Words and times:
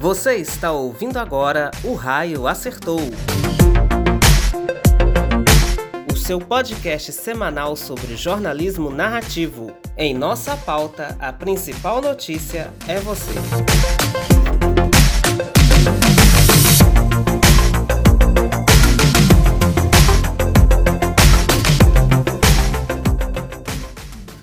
Você 0.00 0.36
está 0.36 0.72
ouvindo 0.72 1.18
agora 1.18 1.70
O 1.84 1.92
Raio 1.92 2.46
Acertou. 2.46 3.00
O 6.10 6.16
seu 6.16 6.38
podcast 6.38 7.12
semanal 7.12 7.76
sobre 7.76 8.16
jornalismo 8.16 8.88
narrativo. 8.88 9.70
Em 9.98 10.14
nossa 10.14 10.56
pauta, 10.56 11.14
a 11.20 11.30
principal 11.34 12.00
notícia 12.00 12.72
é 12.88 12.98
você. 12.98 13.34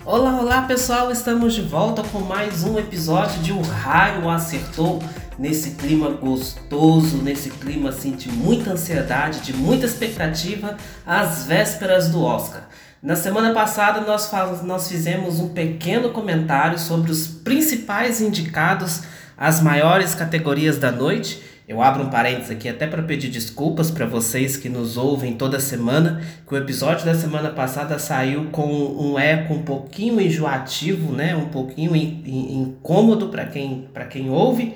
Olá, 0.06 0.40
olá 0.40 0.62
pessoal, 0.68 1.12
estamos 1.12 1.56
de 1.56 1.64
volta 1.64 2.04
com 2.04 2.20
mais 2.20 2.64
um 2.64 2.78
episódio 2.78 3.42
de 3.42 3.52
O 3.52 3.62
Raio 3.64 4.30
Acertou 4.30 5.02
nesse 5.38 5.72
clima 5.72 6.10
gostoso, 6.10 7.18
nesse 7.18 7.50
clima 7.50 7.90
assim 7.90 8.12
de 8.12 8.30
muita 8.30 8.72
ansiedade, 8.72 9.42
de 9.42 9.54
muita 9.54 9.86
expectativa, 9.86 10.78
às 11.06 11.46
vésperas 11.46 12.10
do 12.10 12.24
Oscar. 12.24 12.68
Na 13.02 13.16
semana 13.16 13.54
passada 13.54 14.02
nós, 14.02 14.32
nós 14.64 14.88
fizemos 14.88 15.40
um 15.40 15.50
pequeno 15.50 16.10
comentário 16.10 16.80
sobre 16.80 17.12
os 17.12 17.28
principais 17.28 18.20
indicados 18.20 19.04
às 19.38 19.62
maiores 19.62 20.16
categorias 20.16 20.78
da 20.78 20.92
noite. 20.92 21.44
Eu 21.68 21.82
abro 21.84 22.04
um 22.04 22.10
parênteses 22.10 22.50
aqui 22.50 22.68
até 22.68 22.88
para 22.88 23.04
pedir 23.04 23.28
desculpas 23.28 23.92
para 23.92 24.06
vocês 24.06 24.58
que 24.58 24.70
nos 24.70 24.98
ouvem 24.98 25.34
toda 25.34 25.60
semana, 25.60 26.22
que 26.48 26.54
o 26.54 26.58
episódio 26.58 27.06
da 27.06 27.14
semana 27.14 27.50
passada 27.50 28.00
saiu 28.00 28.46
com 28.46 28.66
um 28.66 29.20
eco 29.20 29.54
um 29.54 29.62
pouquinho 29.62 30.20
enjoativo, 30.20 31.12
né? 31.12 31.36
um 31.36 31.50
pouquinho 31.50 31.96
incômodo 31.96 33.28
para 33.28 33.46
quem, 33.46 33.90
quem 34.10 34.30
ouve. 34.30 34.76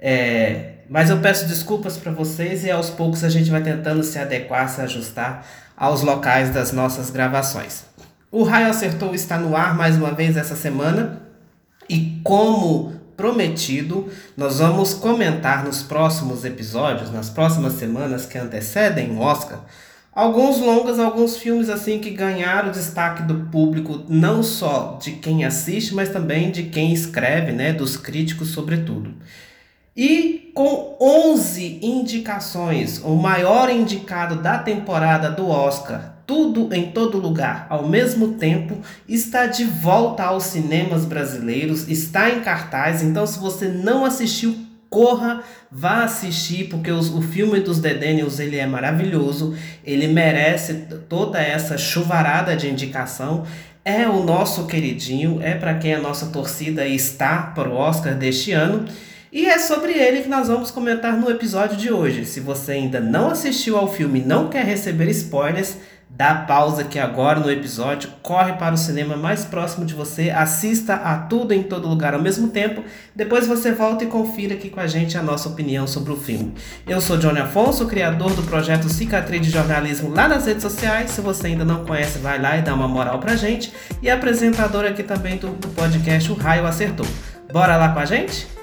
É, 0.00 0.70
mas 0.88 1.10
eu 1.10 1.18
peço 1.18 1.46
desculpas 1.46 1.98
para 1.98 2.10
vocês 2.10 2.64
e 2.64 2.70
aos 2.70 2.88
poucos 2.88 3.22
a 3.22 3.28
gente 3.28 3.50
vai 3.50 3.62
tentando 3.62 4.02
se 4.02 4.18
adequar, 4.18 4.68
se 4.68 4.80
ajustar 4.80 5.46
aos 5.76 6.02
locais 6.02 6.50
das 6.50 6.72
nossas 6.72 7.10
gravações. 7.10 7.84
O 8.32 8.42
Raio 8.42 8.68
Acertou 8.68 9.14
está 9.14 9.38
no 9.38 9.54
ar 9.54 9.76
mais 9.76 9.96
uma 9.96 10.12
vez 10.12 10.36
essa 10.36 10.56
semana 10.56 11.20
e 11.88 12.20
como 12.24 12.98
prometido, 13.16 14.08
nós 14.34 14.60
vamos 14.60 14.94
comentar 14.94 15.62
nos 15.62 15.82
próximos 15.82 16.44
episódios, 16.44 17.12
nas 17.12 17.28
próximas 17.28 17.74
semanas 17.74 18.24
que 18.24 18.38
antecedem 18.38 19.10
o 19.10 19.20
Oscar, 19.20 19.60
alguns 20.10 20.58
longas, 20.58 20.98
alguns 20.98 21.36
filmes 21.36 21.68
assim 21.68 21.98
que 21.98 22.10
ganharam 22.10 22.70
destaque 22.70 23.22
do 23.24 23.46
público, 23.50 24.04
não 24.08 24.42
só 24.42 24.98
de 25.02 25.12
quem 25.12 25.44
assiste, 25.44 25.94
mas 25.94 26.08
também 26.08 26.50
de 26.50 26.64
quem 26.64 26.94
escreve, 26.94 27.52
né, 27.52 27.74
dos 27.74 27.96
críticos 27.96 28.48
sobretudo. 28.48 29.14
E 30.02 30.50
com 30.54 30.96
11 30.98 31.80
indicações, 31.82 33.02
o 33.04 33.16
maior 33.16 33.68
indicado 33.68 34.36
da 34.36 34.56
temporada 34.56 35.30
do 35.30 35.46
Oscar, 35.46 36.22
tudo 36.26 36.72
em 36.72 36.90
todo 36.90 37.18
lugar 37.18 37.66
ao 37.68 37.86
mesmo 37.86 38.28
tempo, 38.28 38.78
está 39.06 39.44
de 39.44 39.64
volta 39.64 40.22
aos 40.22 40.44
cinemas 40.44 41.04
brasileiros, 41.04 41.86
está 41.86 42.30
em 42.30 42.40
cartaz. 42.40 43.02
Então, 43.02 43.26
se 43.26 43.38
você 43.38 43.68
não 43.68 44.06
assistiu, 44.06 44.56
corra, 44.88 45.42
vá 45.70 46.02
assistir, 46.04 46.70
porque 46.70 46.90
os, 46.90 47.12
o 47.12 47.20
filme 47.20 47.60
dos 47.60 47.78
The 47.80 47.92
Daniels 47.92 48.40
ele 48.40 48.56
é 48.56 48.64
maravilhoso, 48.64 49.54
ele 49.84 50.08
merece 50.08 50.86
toda 51.10 51.42
essa 51.42 51.76
chuvarada 51.76 52.56
de 52.56 52.70
indicação. 52.70 53.44
É 53.84 54.08
o 54.08 54.24
nosso 54.24 54.66
queridinho, 54.66 55.42
é 55.42 55.54
para 55.54 55.74
quem 55.74 55.92
a 55.92 56.00
nossa 56.00 56.28
torcida 56.28 56.86
está 56.86 57.42
para 57.54 57.68
o 57.68 57.74
Oscar 57.74 58.14
deste 58.14 58.52
ano. 58.52 58.86
E 59.32 59.46
é 59.46 59.60
sobre 59.60 59.92
ele 59.92 60.22
que 60.22 60.28
nós 60.28 60.48
vamos 60.48 60.72
comentar 60.72 61.16
no 61.16 61.30
episódio 61.30 61.76
de 61.76 61.92
hoje. 61.92 62.24
Se 62.24 62.40
você 62.40 62.72
ainda 62.72 62.98
não 62.98 63.30
assistiu 63.30 63.76
ao 63.76 63.86
filme 63.86 64.18
e 64.18 64.24
não 64.24 64.48
quer 64.48 64.64
receber 64.64 65.08
spoilers, 65.10 65.76
dá 66.08 66.34
pausa 66.34 66.82
aqui 66.82 66.98
agora 66.98 67.38
no 67.38 67.48
episódio, 67.48 68.10
corre 68.24 68.54
para 68.54 68.74
o 68.74 68.76
cinema 68.76 69.16
mais 69.16 69.44
próximo 69.44 69.86
de 69.86 69.94
você, 69.94 70.30
assista 70.30 70.94
a 70.94 71.16
tudo 71.16 71.54
em 71.54 71.62
todo 71.62 71.86
lugar 71.86 72.12
ao 72.12 72.20
mesmo 72.20 72.48
tempo, 72.48 72.82
depois 73.14 73.46
você 73.46 73.70
volta 73.70 74.02
e 74.02 74.08
confira 74.08 74.54
aqui 74.54 74.68
com 74.68 74.80
a 74.80 74.88
gente 74.88 75.16
a 75.16 75.22
nossa 75.22 75.48
opinião 75.48 75.86
sobre 75.86 76.12
o 76.12 76.16
filme. 76.16 76.52
Eu 76.84 77.00
sou 77.00 77.16
Johnny 77.16 77.38
Afonso, 77.38 77.86
criador 77.86 78.34
do 78.34 78.42
projeto 78.42 78.88
Cicatriz 78.88 79.40
de 79.40 79.50
Jornalismo 79.50 80.12
lá 80.12 80.26
nas 80.26 80.46
redes 80.46 80.64
sociais, 80.64 81.12
se 81.12 81.20
você 81.20 81.46
ainda 81.46 81.64
não 81.64 81.84
conhece, 81.84 82.18
vai 82.18 82.42
lá 82.42 82.56
e 82.56 82.62
dá 82.62 82.74
uma 82.74 82.88
moral 82.88 83.20
pra 83.20 83.36
gente, 83.36 83.72
e 84.02 84.10
apresentador 84.10 84.84
aqui 84.84 85.04
também 85.04 85.36
do, 85.36 85.50
do 85.50 85.68
podcast 85.68 86.32
O 86.32 86.34
Raio 86.34 86.66
Acertou. 86.66 87.06
Bora 87.52 87.76
lá 87.76 87.90
com 87.90 88.00
a 88.00 88.04
gente? 88.04 88.59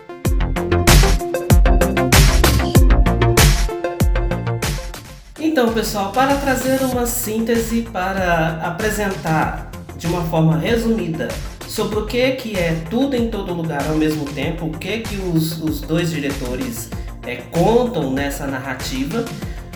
Então, 5.59 5.73
pessoal, 5.73 6.11
para 6.11 6.35
trazer 6.35 6.83
uma 6.83 7.07
síntese, 7.07 7.81
para 7.81 8.59
apresentar 8.61 9.71
de 9.97 10.05
uma 10.05 10.21
forma 10.25 10.55
resumida 10.55 11.29
sobre 11.67 11.97
o 11.97 12.05
que, 12.05 12.31
que 12.33 12.55
é 12.55 12.83
tudo 12.91 13.15
em 13.15 13.27
todo 13.31 13.55
lugar 13.55 13.83
ao 13.89 13.95
mesmo 13.95 14.23
tempo, 14.23 14.67
o 14.67 14.69
que, 14.69 14.99
que 14.99 15.15
os, 15.15 15.59
os 15.59 15.81
dois 15.81 16.11
diretores 16.11 16.91
é, 17.25 17.37
contam 17.37 18.11
nessa 18.11 18.45
narrativa. 18.45 19.25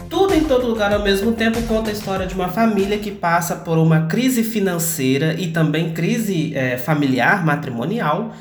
Tudo 0.08 0.36
em 0.36 0.44
todo 0.44 0.68
lugar 0.68 0.94
ao 0.94 1.02
mesmo 1.02 1.32
tempo 1.32 1.60
conta 1.64 1.90
a 1.90 1.94
história 1.94 2.28
de 2.28 2.36
uma 2.36 2.50
família 2.50 3.00
que 3.00 3.10
passa 3.10 3.56
por 3.56 3.80
uma 3.80 4.06
crise 4.06 4.44
financeira 4.44 5.34
e 5.34 5.48
também 5.48 5.94
crise 5.94 6.56
é, 6.56 6.78
familiar, 6.78 7.44
matrimonial 7.44 8.36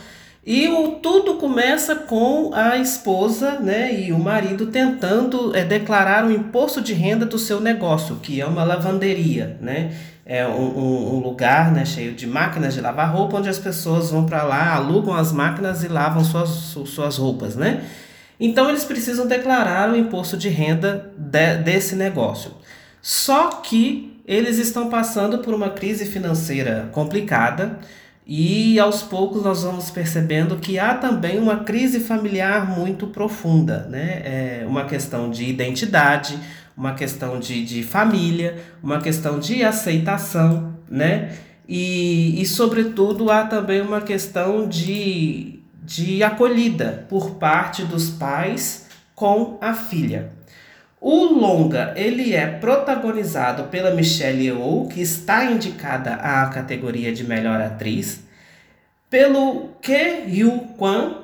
e 0.53 0.67
o, 0.67 0.97
tudo 0.97 1.35
começa 1.35 1.95
com 1.95 2.53
a 2.53 2.77
esposa 2.77 3.61
né, 3.61 3.95
e 3.95 4.13
o 4.13 4.19
marido 4.19 4.67
tentando 4.67 5.57
é, 5.57 5.65
declarar 5.65 6.27
o 6.27 6.33
imposto 6.33 6.81
de 6.81 6.93
renda 6.93 7.25
do 7.25 7.39
seu 7.39 7.61
negócio, 7.61 8.17
que 8.17 8.41
é 8.41 8.45
uma 8.45 8.65
lavanderia. 8.65 9.57
Né? 9.61 9.95
É 10.27 10.45
um, 10.49 10.77
um, 10.77 11.15
um 11.15 11.19
lugar 11.21 11.71
né, 11.71 11.85
cheio 11.85 12.15
de 12.15 12.27
máquinas 12.27 12.75
de 12.75 12.81
lavar 12.81 13.15
roupa, 13.15 13.37
onde 13.37 13.49
as 13.49 13.61
pessoas 13.61 14.11
vão 14.11 14.27
para 14.27 14.43
lá, 14.43 14.75
alugam 14.75 15.15
as 15.15 15.31
máquinas 15.31 15.85
e 15.85 15.89
lavam 15.89 16.25
suas, 16.25 16.49
suas 16.49 17.17
roupas. 17.17 17.55
Né? 17.55 17.85
Então 18.41 18.69
eles 18.69 18.83
precisam 18.85 19.29
declarar 19.29 19.89
o 19.89 19.97
imposto 19.97 20.37
de 20.37 20.49
renda 20.49 21.13
de, 21.17 21.59
desse 21.59 21.95
negócio. 21.95 22.51
Só 23.01 23.51
que 23.63 24.21
eles 24.27 24.59
estão 24.59 24.91
passando 24.91 25.39
por 25.39 25.55
uma 25.55 25.71
crise 25.71 26.07
financeira 26.07 26.89
complicada 26.91 27.79
e 28.33 28.79
aos 28.79 29.03
poucos 29.03 29.43
nós 29.43 29.65
vamos 29.65 29.91
percebendo 29.91 30.57
que 30.59 30.79
há 30.79 30.95
também 30.95 31.37
uma 31.41 31.65
crise 31.65 31.99
familiar 31.99 32.79
muito 32.79 33.09
profunda, 33.09 33.89
né? 33.91 34.23
É 34.25 34.65
uma 34.69 34.85
questão 34.85 35.29
de 35.29 35.47
identidade, 35.47 36.39
uma 36.77 36.95
questão 36.95 37.41
de, 37.41 37.65
de 37.65 37.83
família, 37.83 38.57
uma 38.81 39.01
questão 39.01 39.41
de 39.41 39.65
aceitação, 39.65 40.77
né? 40.89 41.33
E, 41.69 42.41
e, 42.41 42.47
sobretudo, 42.47 43.33
há 43.33 43.47
também 43.47 43.81
uma 43.81 44.01
questão 44.01 44.69
de, 44.69 45.59
de 45.83 46.23
acolhida 46.23 47.05
por 47.09 47.33
parte 47.33 47.83
dos 47.83 48.11
pais 48.11 48.87
com 49.13 49.59
a 49.61 49.75
filha. 49.75 50.31
O 51.01 51.25
longa 51.25 51.95
ele 51.97 52.35
é 52.35 52.47
protagonizado 52.47 53.65
pela 53.65 53.95
Michelle 53.95 54.45
Yeoh, 54.45 54.87
que 54.87 55.01
está 55.01 55.47
indicada 55.47 56.13
à 56.17 56.47
categoria 56.49 57.11
de 57.11 57.25
melhor 57.25 57.59
atriz, 57.59 58.23
pelo 59.09 59.71
Ke 59.81 60.25
Ryu 60.27 60.59
Kwan, 60.77 61.15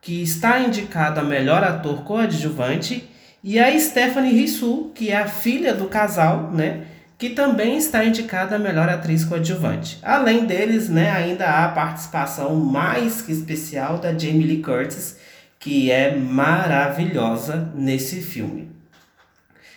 que 0.00 0.22
está 0.22 0.60
indicado 0.60 1.20
a 1.20 1.22
melhor 1.22 1.62
ator 1.62 2.04
coadjuvante, 2.04 3.06
e 3.44 3.58
a 3.58 3.78
Stephanie 3.78 4.32
Rissu, 4.32 4.90
que 4.94 5.10
é 5.10 5.18
a 5.18 5.28
filha 5.28 5.74
do 5.74 5.88
casal, 5.88 6.50
né, 6.50 6.86
que 7.18 7.30
também 7.30 7.76
está 7.76 8.02
indicada 8.06 8.56
a 8.56 8.58
melhor 8.58 8.88
atriz 8.88 9.26
coadjuvante. 9.26 9.98
Além 10.02 10.46
deles, 10.46 10.88
né, 10.88 11.10
ainda 11.10 11.44
há 11.44 11.66
a 11.66 11.72
participação 11.72 12.54
mais 12.56 13.20
que 13.20 13.30
especial 13.30 13.98
da 13.98 14.16
Jamie 14.16 14.46
Lee 14.46 14.62
Curtis, 14.62 15.18
que 15.58 15.90
é 15.90 16.16
maravilhosa 16.16 17.70
nesse 17.74 18.22
filme. 18.22 18.71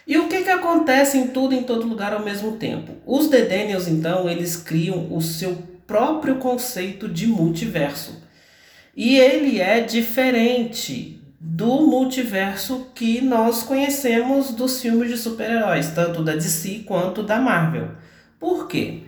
E 0.07 0.17
o 0.17 0.27
que, 0.27 0.43
que 0.43 0.49
acontece 0.49 1.17
em 1.17 1.27
tudo 1.27 1.55
em 1.55 1.63
todo 1.63 1.87
lugar 1.87 2.13
ao 2.13 2.23
mesmo 2.23 2.53
tempo? 2.57 2.93
Os 3.05 3.27
The 3.27 3.41
Daniels, 3.41 3.87
então, 3.87 4.29
eles 4.29 4.55
criam 4.55 5.07
o 5.11 5.21
seu 5.21 5.57
próprio 5.87 6.35
conceito 6.35 7.07
de 7.07 7.25
multiverso. 7.25 8.23
E 8.95 9.17
ele 9.17 9.59
é 9.59 9.81
diferente 9.81 11.21
do 11.39 11.87
multiverso 11.87 12.87
que 12.93 13.19
nós 13.21 13.63
conhecemos 13.63 14.51
dos 14.51 14.81
filmes 14.81 15.09
de 15.09 15.17
super-heróis, 15.17 15.89
tanto 15.89 16.23
da 16.23 16.33
DC 16.33 16.83
quanto 16.85 17.23
da 17.23 17.39
Marvel. 17.39 17.89
Por 18.39 18.67
quê? 18.67 19.03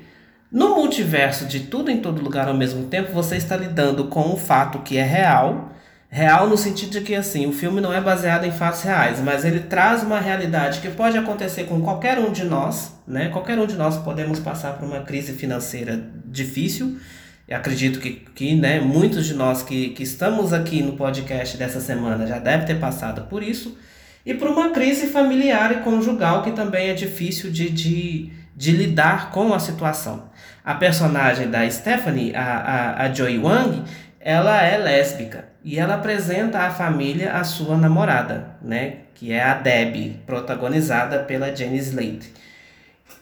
No 0.51 0.75
multiverso 0.75 1.45
de 1.45 1.61
tudo 1.61 1.91
em 1.91 1.99
todo 1.99 2.21
lugar 2.21 2.47
ao 2.47 2.53
mesmo 2.53 2.87
tempo, 2.87 3.11
você 3.11 3.37
está 3.37 3.55
lidando 3.55 4.05
com 4.05 4.21
um 4.21 4.37
fato 4.37 4.79
que 4.79 4.97
é 4.97 5.03
real 5.03 5.71
Real 6.09 6.47
no 6.47 6.57
sentido 6.57 6.91
de 6.91 7.01
que 7.01 7.13
assim, 7.13 7.45
o 7.47 7.51
filme 7.51 7.81
não 7.81 7.91
é 7.91 7.99
baseado 7.99 8.45
em 8.45 8.51
fatos 8.51 8.81
reais, 8.81 9.19
mas 9.19 9.43
ele 9.43 9.59
traz 9.59 10.03
uma 10.03 10.21
realidade 10.21 10.79
que 10.79 10.89
pode 10.89 11.17
acontecer 11.17 11.65
com 11.65 11.81
qualquer 11.81 12.17
um 12.17 12.31
de 12.31 12.45
nós, 12.45 12.93
né? 13.05 13.27
Qualquer 13.27 13.59
um 13.59 13.67
de 13.67 13.75
nós 13.75 13.97
podemos 13.97 14.39
passar 14.39 14.73
por 14.77 14.85
uma 14.87 15.01
crise 15.01 15.33
financeira 15.33 16.01
difícil 16.25 16.97
Eu 17.45 17.57
acredito 17.57 17.99
que, 17.99 18.25
que 18.33 18.55
né, 18.55 18.79
muitos 18.79 19.25
de 19.25 19.33
nós 19.33 19.61
que, 19.61 19.89
que 19.89 20.03
estamos 20.03 20.53
aqui 20.53 20.81
no 20.81 20.93
podcast 20.93 21.57
dessa 21.57 21.81
semana 21.81 22.25
já 22.25 22.39
devem 22.39 22.65
ter 22.65 22.79
passado 22.79 23.23
por 23.23 23.43
isso. 23.43 23.77
E 24.25 24.33
por 24.33 24.47
uma 24.47 24.69
crise 24.69 25.07
familiar 25.07 25.73
e 25.73 25.81
conjugal 25.81 26.41
que 26.41 26.51
também 26.51 26.89
é 26.89 26.93
difícil 26.93 27.51
de, 27.51 27.69
de, 27.69 28.31
de 28.55 28.71
lidar 28.71 29.31
com 29.31 29.53
a 29.53 29.59
situação. 29.59 30.29
A 30.63 30.73
personagem 30.73 31.49
da 31.49 31.69
Stephanie, 31.69 32.33
a, 32.33 32.43
a, 32.43 33.03
a 33.03 33.13
Joy 33.13 33.39
Wang, 33.39 33.83
ela 34.19 34.61
é 34.61 34.77
lésbica 34.77 35.56
e 35.67 35.77
ela 35.77 35.95
apresenta 35.95 36.59
à 36.59 36.71
família 36.71 37.33
a 37.33 37.43
sua 37.43 37.75
namorada, 37.75 38.55
né, 38.61 38.99
que 39.13 39.33
é 39.33 39.43
a 39.43 39.53
Debbie, 39.53 40.17
protagonizada 40.25 41.19
pela 41.19 41.53
Jenny 41.53 41.77
Slate. 41.79 42.31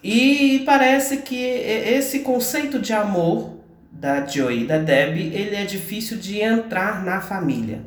E 0.03 0.62
parece 0.63 1.24
que 1.24 1.44
esse 1.44 2.19
conceito 2.19 2.77
de 2.77 2.94
amor 2.94 3.57
da 3.92 4.24
Joy 4.27 4.62
e 4.62 4.68
da 4.68 4.77
Debbie, 4.77 5.33
ele 5.33 5.56
é 5.56 5.65
difícil 5.65 6.19
de 6.19 6.39
entrar 6.39 7.03
na 7.03 7.19
família. 7.19 7.81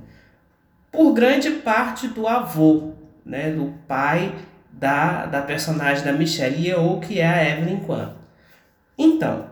Por 0.90 1.12
grande 1.12 1.52
parte 1.52 2.08
do 2.08 2.26
avô, 2.26 2.94
né, 3.24 3.52
do 3.52 3.72
pai 3.86 4.34
da, 4.72 5.26
da 5.26 5.40
personagem 5.40 6.04
da 6.04 6.12
Michelle 6.12 6.66
Yeoh, 6.66 6.98
que 6.98 7.20
é 7.20 7.28
a 7.28 7.48
Evelyn 7.48 7.78
Kwan. 7.78 8.12
Então, 8.98 9.46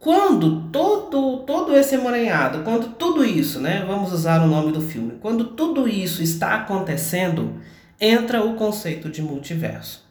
quando 0.00 0.62
todo, 0.70 1.40
todo 1.40 1.76
esse 1.76 1.94
emaranhado, 1.94 2.62
quando 2.64 2.88
tudo 2.94 3.22
isso, 3.22 3.60
né, 3.60 3.84
vamos 3.86 4.14
usar 4.14 4.42
o 4.42 4.46
nome 4.46 4.72
do 4.72 4.80
filme, 4.80 5.18
quando 5.20 5.44
tudo 5.44 5.86
isso 5.86 6.22
está 6.22 6.54
acontecendo, 6.54 7.60
entra 8.00 8.42
o 8.42 8.54
conceito 8.54 9.10
de 9.10 9.20
multiverso. 9.20 10.08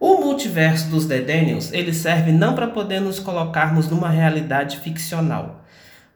O 0.00 0.16
multiverso 0.16 0.88
dos 0.88 1.04
The 1.04 1.20
Daniels, 1.20 1.70
ele 1.70 1.92
serve 1.92 2.32
não 2.32 2.54
para 2.54 2.66
poder 2.68 3.00
nos 3.00 3.20
colocarmos 3.20 3.90
numa 3.90 4.08
realidade 4.08 4.78
ficcional, 4.78 5.62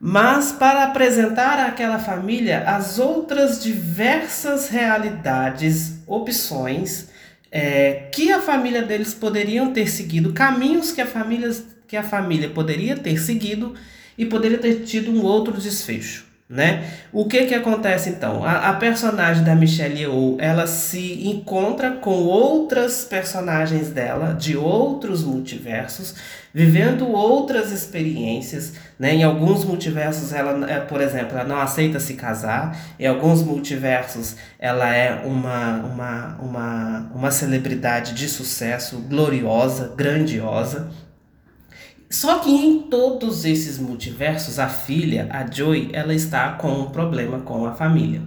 mas 0.00 0.52
para 0.52 0.84
apresentar 0.84 1.58
àquela 1.58 1.98
família 1.98 2.64
as 2.66 2.98
outras 2.98 3.62
diversas 3.62 4.70
realidades, 4.70 6.02
opções 6.06 7.08
é, 7.52 8.08
que 8.12 8.32
a 8.32 8.40
família 8.40 8.82
deles 8.82 9.12
poderiam 9.12 9.72
ter 9.72 9.90
seguido, 9.90 10.32
caminhos 10.32 10.92
que 10.92 11.00
a, 11.00 11.06
família, 11.06 11.50
que 11.88 11.96
a 11.96 12.02
família 12.02 12.50
poderia 12.50 12.96
ter 12.96 13.18
seguido 13.18 13.74
e 14.16 14.26
poderia 14.26 14.58
ter 14.58 14.84
tido 14.84 15.10
um 15.10 15.22
outro 15.22 15.54
desfecho. 15.58 16.28
Né? 16.50 16.82
O 17.12 17.26
que 17.26 17.44
que 17.44 17.54
acontece 17.54 18.08
então? 18.08 18.42
A, 18.42 18.70
a 18.70 18.72
personagem 18.72 19.44
da 19.44 19.54
Michelle 19.54 20.00
Yeoh, 20.00 20.38
ela 20.40 20.66
se 20.66 21.28
encontra 21.28 21.90
com 21.90 22.22
outras 22.22 23.04
personagens 23.04 23.90
dela 23.90 24.32
de 24.32 24.56
outros 24.56 25.22
multiversos, 25.22 26.14
vivendo 26.54 27.06
outras 27.06 27.70
experiências, 27.70 28.72
né? 28.98 29.16
Em 29.16 29.24
alguns 29.24 29.62
multiversos 29.62 30.32
ela, 30.32 30.70
é, 30.70 30.80
por 30.80 31.02
exemplo, 31.02 31.36
ela 31.36 31.46
não 31.46 31.60
aceita 31.60 32.00
se 32.00 32.14
casar, 32.14 32.74
em 32.98 33.06
alguns 33.06 33.42
multiversos 33.42 34.34
ela 34.58 34.88
é 34.88 35.26
uma 35.26 35.76
uma 35.82 36.38
uma, 36.40 37.12
uma 37.14 37.30
celebridade 37.30 38.14
de 38.14 38.26
sucesso, 38.26 38.96
gloriosa, 39.00 39.92
grandiosa, 39.94 40.88
só 42.10 42.38
que 42.38 42.50
em 42.50 42.82
todos 42.82 43.44
esses 43.44 43.78
multiversos, 43.78 44.58
a 44.58 44.68
filha, 44.68 45.28
a 45.30 45.50
Joy, 45.50 45.90
ela 45.92 46.14
está 46.14 46.52
com 46.52 46.70
um 46.70 46.90
problema 46.90 47.40
com 47.40 47.66
a 47.66 47.72
família, 47.72 48.22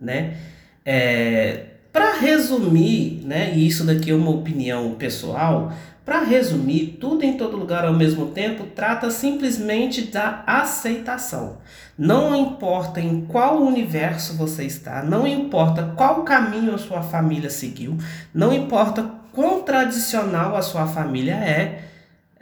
né? 0.00 0.36
É, 0.84 1.66
para 1.92 2.14
resumir, 2.14 3.22
né, 3.24 3.52
e 3.54 3.68
isso 3.68 3.84
daqui 3.84 4.10
é 4.10 4.14
uma 4.14 4.30
opinião 4.30 4.94
pessoal, 4.94 5.72
para 6.04 6.22
resumir, 6.22 6.98
tudo 7.00 7.24
em 7.24 7.36
todo 7.36 7.56
lugar 7.56 7.86
ao 7.86 7.94
mesmo 7.94 8.26
tempo 8.26 8.66
trata 8.74 9.10
simplesmente 9.10 10.02
da 10.02 10.42
aceitação. 10.46 11.58
Não 11.96 12.36
importa 12.36 13.00
em 13.00 13.24
qual 13.24 13.62
universo 13.62 14.36
você 14.36 14.64
está, 14.64 15.02
não 15.02 15.26
importa 15.26 15.94
qual 15.96 16.24
caminho 16.24 16.74
a 16.74 16.78
sua 16.78 17.00
família 17.00 17.48
seguiu, 17.48 17.96
não 18.34 18.52
importa 18.52 19.08
quão 19.32 19.62
tradicional 19.62 20.56
a 20.56 20.62
sua 20.62 20.86
família 20.86 21.34
é, 21.34 21.84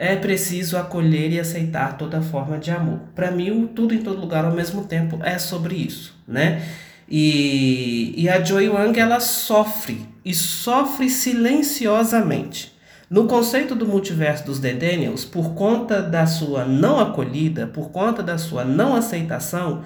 é 0.03 0.17
preciso 0.17 0.77
acolher 0.77 1.31
e 1.31 1.39
aceitar 1.39 1.97
toda 1.97 2.21
forma 2.21 2.59
de 2.59 2.73
amor. 2.73 2.99
Para 3.15 3.31
mim, 3.31 3.53
o 3.53 3.69
tudo 3.69 3.95
em 3.95 4.03
todo 4.03 4.21
lugar 4.21 4.45
ao 4.45 4.51
mesmo 4.51 4.83
tempo 4.83 5.21
é 5.23 5.39
sobre 5.39 5.77
isso, 5.77 6.21
né? 6.27 6.61
E, 7.09 8.13
e 8.17 8.29
a 8.29 8.43
Joy 8.43 8.69
Wang 8.69 8.99
ela 8.99 9.21
sofre 9.21 10.05
e 10.25 10.35
sofre 10.35 11.09
silenciosamente. 11.09 12.77
No 13.09 13.29
conceito 13.29 13.77
do 13.77 13.87
multiverso 13.87 14.45
dos 14.45 14.59
The 14.59 14.73
Daniels, 14.73 15.25
por 15.25 15.55
conta 15.55 16.03
da 16.03 16.27
sua 16.27 16.65
não 16.65 16.99
acolhida, 16.99 17.69
por 17.69 17.91
conta 17.91 18.25
da 18.25 18.39
sua 18.39 18.65
não 18.65 18.97
aceitação, 18.97 19.85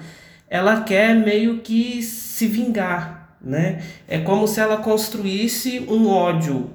ela 0.49 0.81
quer 0.81 1.13
meio 1.13 1.59
que 1.59 2.01
se 2.01 2.47
vingar, 2.47 3.37
né? 3.39 3.83
É 4.07 4.17
como 4.17 4.47
se 4.47 4.59
ela 4.59 4.77
construísse 4.77 5.85
um 5.87 6.07
ódio 6.07 6.71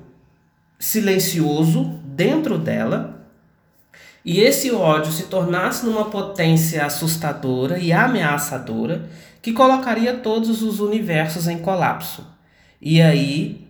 silencioso 0.78 1.98
dentro 2.04 2.56
dela 2.56 3.11
e 4.24 4.40
esse 4.40 4.70
ódio 4.70 5.10
se 5.10 5.24
tornasse 5.24 5.84
numa 5.84 6.04
potência 6.06 6.86
assustadora 6.86 7.78
e 7.78 7.92
ameaçadora 7.92 9.08
que 9.40 9.52
colocaria 9.52 10.14
todos 10.14 10.62
os 10.62 10.78
universos 10.78 11.48
em 11.48 11.58
colapso. 11.58 12.24
E 12.80 13.02
aí, 13.02 13.66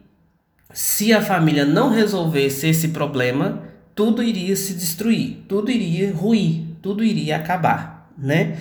se 0.72 1.12
a 1.12 1.22
família 1.22 1.64
não 1.64 1.90
resolvesse 1.90 2.68
esse 2.68 2.88
problema, 2.88 3.62
tudo 3.94 4.22
iria 4.22 4.54
se 4.54 4.74
destruir, 4.74 5.38
tudo 5.48 5.70
iria 5.70 6.12
ruir, 6.12 6.64
tudo 6.82 7.02
iria 7.02 7.36
acabar, 7.36 8.10
né? 8.16 8.58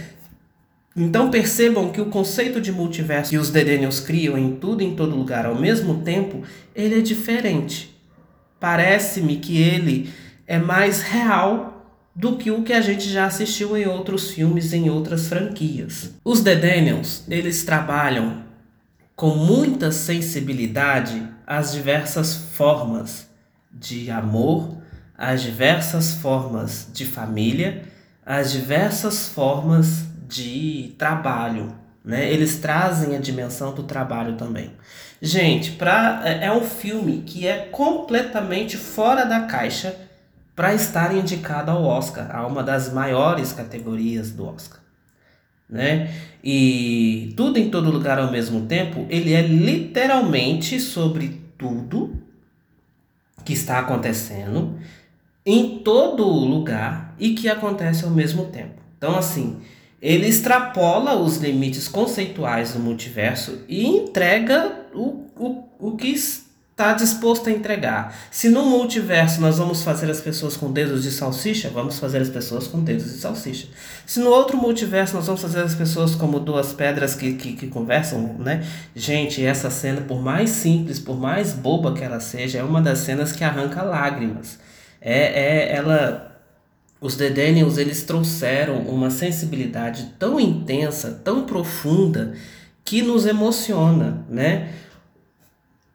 Então 0.95 1.29
percebam 1.29 1.89
que 1.89 2.01
o 2.01 2.07
conceito 2.07 2.59
de 2.59 2.71
multiverso 2.71 3.31
que 3.31 3.37
os 3.37 3.49
Dedenios 3.49 4.01
criam 4.01 4.37
em 4.37 4.55
tudo 4.55 4.83
em 4.83 4.93
todo 4.93 5.15
lugar 5.15 5.45
ao 5.45 5.55
mesmo 5.55 6.01
tempo, 6.01 6.43
ele 6.75 6.99
é 6.99 7.01
diferente. 7.01 7.97
Parece-me 8.59 9.37
que 9.37 9.57
ele 9.57 10.11
é 10.45 10.59
mais 10.59 11.01
real 11.01 11.80
do 12.15 12.37
que 12.37 12.51
o 12.51 12.63
que 12.63 12.73
a 12.73 12.81
gente 12.81 13.09
já 13.09 13.25
assistiu 13.25 13.75
em 13.77 13.87
outros 13.87 14.31
filmes, 14.31 14.73
em 14.73 14.89
outras 14.89 15.27
franquias. 15.27 16.11
Os 16.23 16.41
The 16.41 16.55
Daniels, 16.55 17.23
eles 17.29 17.63
trabalham 17.63 18.43
com 19.15 19.35
muita 19.35 19.91
sensibilidade 19.91 21.27
as 21.45 21.73
diversas 21.73 22.33
formas 22.33 23.29
de 23.71 24.09
amor, 24.09 24.77
as 25.17 25.41
diversas 25.41 26.13
formas 26.13 26.87
de 26.93 27.05
família, 27.05 27.83
as 28.25 28.51
diversas 28.51 29.27
formas 29.27 30.05
de 30.27 30.95
trabalho. 30.97 31.75
Né? 32.03 32.31
Eles 32.31 32.57
trazem 32.57 33.15
a 33.15 33.19
dimensão 33.19 33.73
do 33.73 33.83
trabalho 33.83 34.35
também. 34.35 34.71
Gente, 35.21 35.71
pra, 35.73 36.21
é, 36.25 36.45
é 36.45 36.51
um 36.51 36.63
filme 36.63 37.21
que 37.25 37.45
é 37.45 37.69
completamente 37.71 38.75
fora 38.75 39.23
da 39.23 39.41
caixa 39.41 39.95
para 40.61 40.75
estar 40.75 41.15
indicado 41.15 41.71
ao 41.71 41.83
Oscar, 41.83 42.29
a 42.35 42.45
uma 42.45 42.61
das 42.61 42.93
maiores 42.93 43.51
categorias 43.51 44.29
do 44.29 44.45
Oscar. 44.45 44.79
Né? 45.67 46.13
E 46.43 47.33
tudo 47.35 47.57
em 47.57 47.71
todo 47.71 47.89
lugar 47.89 48.19
ao 48.19 48.31
mesmo 48.31 48.67
tempo, 48.67 49.07
ele 49.09 49.33
é 49.33 49.41
literalmente 49.41 50.79
sobre 50.79 51.41
tudo 51.57 52.15
que 53.43 53.53
está 53.53 53.79
acontecendo 53.79 54.77
em 55.43 55.79
todo 55.79 56.23
lugar 56.27 57.15
e 57.17 57.33
que 57.33 57.49
acontece 57.49 58.05
ao 58.05 58.11
mesmo 58.11 58.45
tempo. 58.45 58.83
Então, 58.99 59.17
assim, 59.17 59.61
ele 59.99 60.27
extrapola 60.27 61.15
os 61.15 61.37
limites 61.37 61.87
conceituais 61.87 62.73
do 62.73 62.79
multiverso 62.79 63.63
e 63.67 63.83
entrega 63.83 64.85
o, 64.93 65.25
o, 65.35 65.63
o 65.79 65.97
que 65.97 66.09
está 66.81 66.93
disposto 66.93 67.47
a 67.47 67.51
entregar. 67.51 68.15
Se 68.31 68.49
no 68.49 68.65
multiverso 68.65 69.39
nós 69.39 69.59
vamos 69.59 69.83
fazer 69.83 70.09
as 70.09 70.19
pessoas 70.19 70.57
com 70.57 70.71
dedos 70.71 71.03
de 71.03 71.11
salsicha, 71.11 71.69
vamos 71.69 71.99
fazer 71.99 72.19
as 72.19 72.29
pessoas 72.29 72.67
com 72.67 72.83
dedos 72.83 73.05
de 73.05 73.19
salsicha. 73.19 73.67
Se 74.05 74.19
no 74.19 74.31
outro 74.31 74.57
multiverso 74.57 75.15
nós 75.15 75.27
vamos 75.27 75.41
fazer 75.41 75.61
as 75.61 75.75
pessoas 75.75 76.15
como 76.15 76.39
duas 76.39 76.73
pedras 76.73 77.13
que, 77.13 77.33
que, 77.33 77.53
que 77.53 77.67
conversam, 77.67 78.35
né? 78.39 78.65
Gente, 78.95 79.45
essa 79.45 79.69
cena, 79.69 80.01
por 80.01 80.21
mais 80.21 80.49
simples, 80.49 80.99
por 80.99 81.19
mais 81.19 81.53
boba 81.53 81.93
que 81.93 82.03
ela 82.03 82.19
seja, 82.19 82.57
é 82.59 82.63
uma 82.63 82.81
das 82.81 82.99
cenas 82.99 83.31
que 83.31 83.43
arranca 83.43 83.83
lágrimas. 83.83 84.57
É, 84.99 85.67
é 85.67 85.75
ela 85.75 86.31
os 86.99 87.15
The 87.15 87.29
Daniels, 87.31 87.77
eles 87.77 88.03
trouxeram 88.03 88.77
uma 88.81 89.09
sensibilidade 89.09 90.13
tão 90.19 90.39
intensa, 90.39 91.19
tão 91.23 91.45
profunda, 91.45 92.33
que 92.83 93.01
nos 93.01 93.25
emociona, 93.25 94.25
né? 94.29 94.69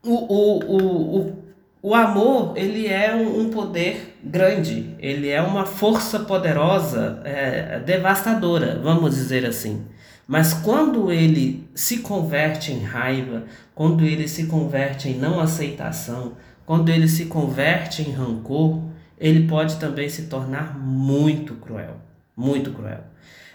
O, 0.06 0.14
o, 0.32 0.58
o, 0.64 1.20
o, 1.20 1.44
o 1.82 1.94
amor 1.94 2.52
ele 2.56 2.86
é 2.86 3.14
um, 3.14 3.50
poder 3.50 4.18
grande, 4.22 4.94
ele 4.98 5.28
é 5.28 5.42
uma 5.42 5.66
força 5.66 6.20
poderosa, 6.20 7.20
é, 7.24 7.80
devastadora, 7.80 8.80
vamos 8.82 9.14
dizer 9.14 9.44
assim. 9.44 9.84
Mas 10.26 10.52
quando 10.52 11.12
ele 11.12 11.68
se 11.74 11.98
converte 11.98 12.72
em 12.72 12.82
raiva, 12.82 13.44
quando 13.74 14.04
ele 14.04 14.26
se 14.26 14.46
converte 14.46 15.08
em 15.08 15.14
não 15.18 15.38
aceitação, 15.38 16.32
quando 16.64 16.88
ele 16.88 17.06
se 17.06 17.26
converte 17.26 18.02
em 18.02 18.10
rancor, 18.10 18.82
ele 19.18 19.46
pode 19.46 19.76
também 19.76 20.08
se 20.08 20.22
tornar 20.26 20.76
muito 20.78 21.54
cruel. 21.54 21.96
muito 22.36 22.72
cruel. 22.72 23.00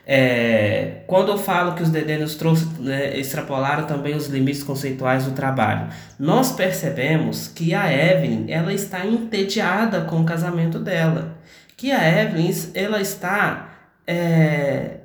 É, 0.05 1.03
quando 1.05 1.31
eu 1.31 1.37
falo 1.37 1.73
que 1.73 1.83
os 1.83 1.89
dedênios 1.89 2.35
trouxe, 2.35 2.65
né, 2.79 3.17
extrapolaram 3.17 3.85
também 3.85 4.15
os 4.15 4.27
limites 4.27 4.63
conceituais 4.63 5.25
do 5.25 5.31
trabalho, 5.31 5.89
nós 6.19 6.51
percebemos 6.51 7.47
que 7.47 7.73
a 7.73 7.91
Evelyn 7.91 8.49
ela 8.49 8.73
está 8.73 9.05
entediada 9.05 10.01
com 10.01 10.21
o 10.21 10.25
casamento 10.25 10.79
dela, 10.79 11.37
que 11.77 11.91
a 11.91 12.23
Evelyn 12.23 12.51
ela 12.73 12.99
está 12.99 13.69
é, 14.07 14.97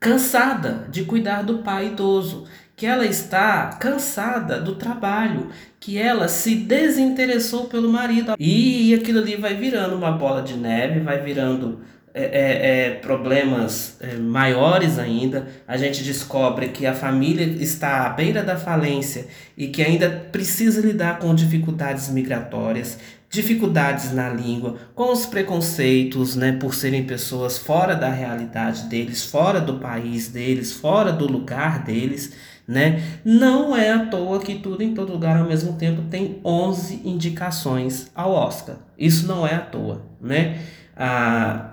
cansada 0.00 0.86
de 0.90 1.04
cuidar 1.04 1.42
do 1.42 1.58
pai 1.58 1.88
idoso, 1.88 2.44
que 2.74 2.86
ela 2.86 3.04
está 3.04 3.70
cansada 3.80 4.60
do 4.60 4.76
trabalho, 4.76 5.48
que 5.80 5.98
ela 5.98 6.28
se 6.28 6.54
desinteressou 6.54 7.66
pelo 7.66 7.90
marido. 7.90 8.34
E 8.38 8.94
aquilo 8.94 9.18
ali 9.18 9.34
vai 9.36 9.54
virando 9.54 9.96
uma 9.96 10.12
bola 10.12 10.42
de 10.42 10.56
neve, 10.56 11.00
vai 11.00 11.20
virando 11.20 11.80
é, 12.14 12.22
é, 12.22 12.86
é, 12.86 12.90
problemas 12.94 13.96
é, 14.00 14.16
maiores 14.16 14.98
ainda. 14.98 15.48
A 15.66 15.76
gente 15.76 16.02
descobre 16.02 16.68
que 16.68 16.86
a 16.86 16.94
família 16.94 17.44
está 17.44 18.06
à 18.06 18.10
beira 18.10 18.42
da 18.42 18.56
falência 18.56 19.26
e 19.56 19.68
que 19.68 19.82
ainda 19.82 20.10
precisa 20.30 20.80
lidar 20.80 21.18
com 21.18 21.34
dificuldades 21.34 22.08
migratórias, 22.08 22.98
dificuldades 23.30 24.12
na 24.12 24.28
língua, 24.28 24.76
com 24.94 25.12
os 25.12 25.26
preconceitos, 25.26 26.34
né, 26.34 26.52
por 26.52 26.74
serem 26.74 27.04
pessoas 27.04 27.58
fora 27.58 27.94
da 27.94 28.10
realidade 28.10 28.84
deles, 28.84 29.24
fora 29.24 29.60
do 29.60 29.74
país 29.78 30.28
deles, 30.28 30.72
fora 30.72 31.12
do 31.12 31.26
lugar 31.26 31.84
deles 31.84 32.32
né? 32.68 33.02
Não 33.24 33.74
é 33.74 33.90
à 33.90 34.04
toa 34.06 34.40
que 34.40 34.56
tudo 34.56 34.82
em 34.82 34.92
todo 34.92 35.14
lugar 35.14 35.38
ao 35.38 35.46
mesmo 35.46 35.72
tempo 35.72 36.02
tem 36.10 36.38
11 36.44 37.00
indicações 37.02 38.10
ao 38.14 38.30
Oscar. 38.32 38.76
Isso 38.98 39.26
não 39.26 39.46
é 39.46 39.54
à 39.54 39.60
toa, 39.60 40.02
né? 40.20 40.60
A, 40.94 41.67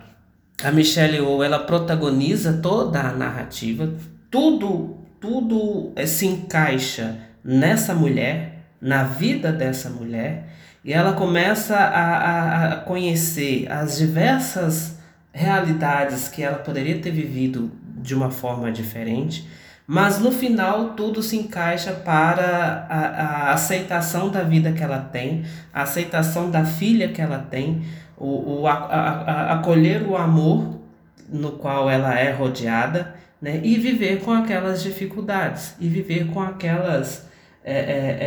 a 0.64 0.72
Michelle 0.72 1.18
Yeoh, 1.18 1.44
ela 1.44 1.60
protagoniza 1.60 2.54
toda 2.62 3.02
a 3.02 3.12
narrativa, 3.12 3.94
tudo 4.32 5.06
tudo 5.26 5.92
é, 5.96 6.06
se 6.06 6.28
encaixa 6.28 7.18
nessa 7.44 7.96
mulher, 7.96 8.60
na 8.80 9.04
vida 9.04 9.52
dessa 9.52 9.90
mulher, 9.90 10.50
e 10.84 10.94
ela 10.94 11.14
começa 11.14 11.76
a, 11.76 12.18
a, 12.18 12.74
a 12.74 12.76
conhecer 12.78 13.72
as 13.72 13.98
diversas 13.98 15.00
realidades 15.34 16.28
que 16.28 16.44
ela 16.44 16.58
poderia 16.60 17.00
ter 17.00 17.10
vivido 17.10 17.72
de 17.98 18.14
uma 18.14 18.30
forma 18.30 18.72
diferente. 18.72 19.50
Mas 19.88 20.20
no 20.20 20.32
final 20.32 20.94
tudo 20.94 21.24
se 21.24 21.38
encaixa 21.38 21.92
para 21.92 22.86
a, 22.88 22.98
a 22.98 23.54
aceitação 23.54 24.30
da 24.30 24.44
vida 24.44 24.72
que 24.72 24.84
ela 24.84 25.00
tem, 25.00 25.44
a 25.74 25.84
aceitação 25.84 26.52
da 26.52 26.64
filha 26.66 27.08
que 27.08 27.22
ela 27.22 27.40
tem, 27.40 27.84
o, 28.18 28.62
o 28.62 28.68
a, 28.68 28.74
a, 28.74 29.54
acolher 29.54 30.04
o 30.04 30.16
amor 30.16 30.80
no 31.30 31.54
qual 31.54 31.90
ela 31.90 32.18
é 32.18 32.32
rodeada, 32.32 33.16
né? 33.42 33.60
e 33.64 33.76
viver 33.78 34.22
com 34.22 34.32
aquelas 34.32 34.84
dificuldades, 34.84 35.76
e 35.80 35.88
viver 35.88 36.28
com 36.28 36.42
aquelas 36.42 37.28
é, 37.64 37.74
é, 37.74 38.18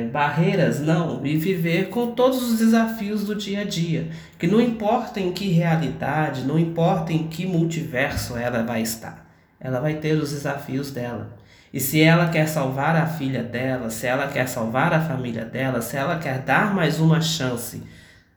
é, 0.00 0.08
barreiras, 0.10 0.80
não, 0.80 1.24
e 1.24 1.36
viver 1.36 1.90
com 1.90 2.12
todos 2.12 2.42
os 2.42 2.58
desafios 2.58 3.24
do 3.24 3.34
dia 3.34 3.60
a 3.60 3.64
dia, 3.64 4.08
que 4.38 4.46
não 4.46 4.60
importa 4.60 5.20
em 5.20 5.32
que 5.32 5.50
realidade, 5.50 6.42
não 6.42 6.58
importa 6.58 7.12
em 7.12 7.28
que 7.28 7.46
multiverso 7.46 8.36
ela 8.36 8.62
vai 8.62 8.80
estar 8.80 9.24
ela 9.64 9.80
vai 9.80 9.94
ter 9.94 10.12
os 10.12 10.30
desafios 10.30 10.90
dela. 10.90 11.34
E 11.72 11.80
se 11.80 12.00
ela 12.00 12.28
quer 12.28 12.46
salvar 12.46 12.94
a 12.94 13.06
filha 13.06 13.42
dela, 13.42 13.88
se 13.88 14.06
ela 14.06 14.28
quer 14.28 14.46
salvar 14.46 14.92
a 14.92 15.00
família 15.00 15.44
dela, 15.44 15.80
se 15.80 15.96
ela 15.96 16.18
quer 16.18 16.40
dar 16.40 16.72
mais 16.72 17.00
uma 17.00 17.20
chance 17.20 17.82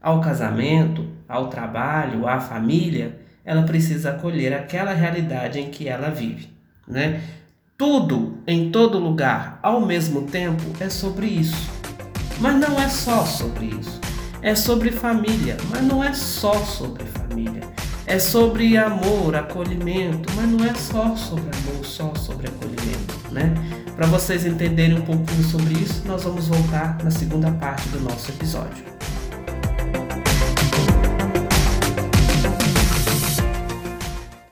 ao 0.08 0.22
casamento, 0.22 1.06
ao 1.28 1.50
trabalho, 1.50 2.26
à 2.30 2.40
família, 2.40 3.20
ela 3.44 3.64
precisa 3.64 4.12
acolher 4.12 4.54
aquela 4.54 4.94
realidade 4.94 5.60
em 5.60 5.70
que 5.70 5.90
ela 5.90 6.10
vive, 6.10 6.48
né? 6.88 7.22
Tudo 7.78 8.38
em 8.48 8.72
todo 8.72 8.98
lugar 9.00 9.60
ao 9.62 9.86
mesmo 9.86 10.22
tempo 10.22 10.64
é 10.80 10.90
sobre 10.90 11.26
isso. 11.26 11.70
Mas 12.40 12.56
não 12.56 12.82
é 12.82 12.88
só 12.88 13.26
sobre 13.26 13.66
isso. 13.66 14.00
É 14.42 14.56
sobre 14.56 14.92
família, 14.92 15.58
mas 15.70 15.82
não 15.82 16.02
é 16.02 16.14
só 16.14 16.54
sobre 16.54 17.04
família. 17.04 17.64
É 18.06 18.18
sobre 18.18 18.78
amor, 18.78 19.36
acolhimento, 19.36 20.32
mas 20.38 20.50
não 20.50 20.66
é 20.66 20.74
só 20.74 21.18
sobre 21.18 21.50
amor, 21.54 21.86
só 21.86 22.16
sobre 22.16 22.48
acolhimento, 22.48 23.14
né? 23.30 23.54
Para 23.94 24.08
vocês 24.08 24.46
entenderem 24.46 25.00
um 25.00 25.02
pouquinho 25.02 25.44
sobre 25.44 25.74
isso, 25.74 26.08
nós 26.08 26.24
vamos 26.24 26.48
voltar 26.48 26.98
na 27.04 27.12
segunda 27.12 27.52
parte 27.52 27.90
do 27.90 28.00
nosso 28.00 28.32
episódio. 28.32 28.86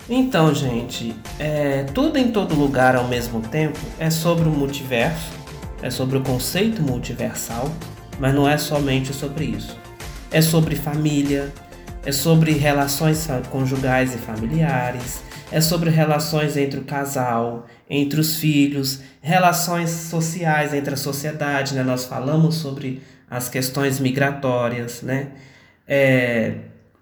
Então, 0.08 0.54
gente, 0.54 1.16
é, 1.40 1.84
tudo 1.84 2.18
em 2.18 2.32
todo 2.32 2.54
lugar 2.54 2.96
ao 2.96 3.08
mesmo 3.08 3.42
tempo 3.42 3.80
é 3.98 4.12
sobre 4.12 4.48
o 4.48 4.52
multiverso, 4.52 5.32
é 5.82 5.90
sobre 5.90 6.18
o 6.18 6.22
conceito 6.22 6.82
multiversal, 6.82 7.72
mas 8.20 8.34
não 8.34 8.48
é 8.48 8.58
somente 8.58 9.12
sobre 9.14 9.46
isso. 9.46 9.76
É 10.32 10.42
sobre 10.42 10.76
família, 10.76 11.52
é 12.06 12.12
sobre 12.12 12.52
relações 12.52 13.28
conjugais 13.50 14.14
e 14.14 14.18
familiares, 14.18 15.24
é 15.52 15.60
sobre 15.60 15.90
relações 15.90 16.56
entre 16.56 16.80
o 16.80 16.84
casal, 16.84 17.66
entre 17.90 18.20
os 18.20 18.36
filhos, 18.36 19.02
relações 19.22 19.90
sociais 19.90 20.72
entre 20.74 20.94
a 20.94 20.98
sociedade, 20.98 21.74
né? 21.74 21.84
Nós 21.84 22.06
falamos 22.06 22.56
sobre 22.56 23.02
as 23.30 23.50
questões 23.50 24.00
migratórias, 24.00 25.02
né? 25.02 25.30
É, 25.88 26.56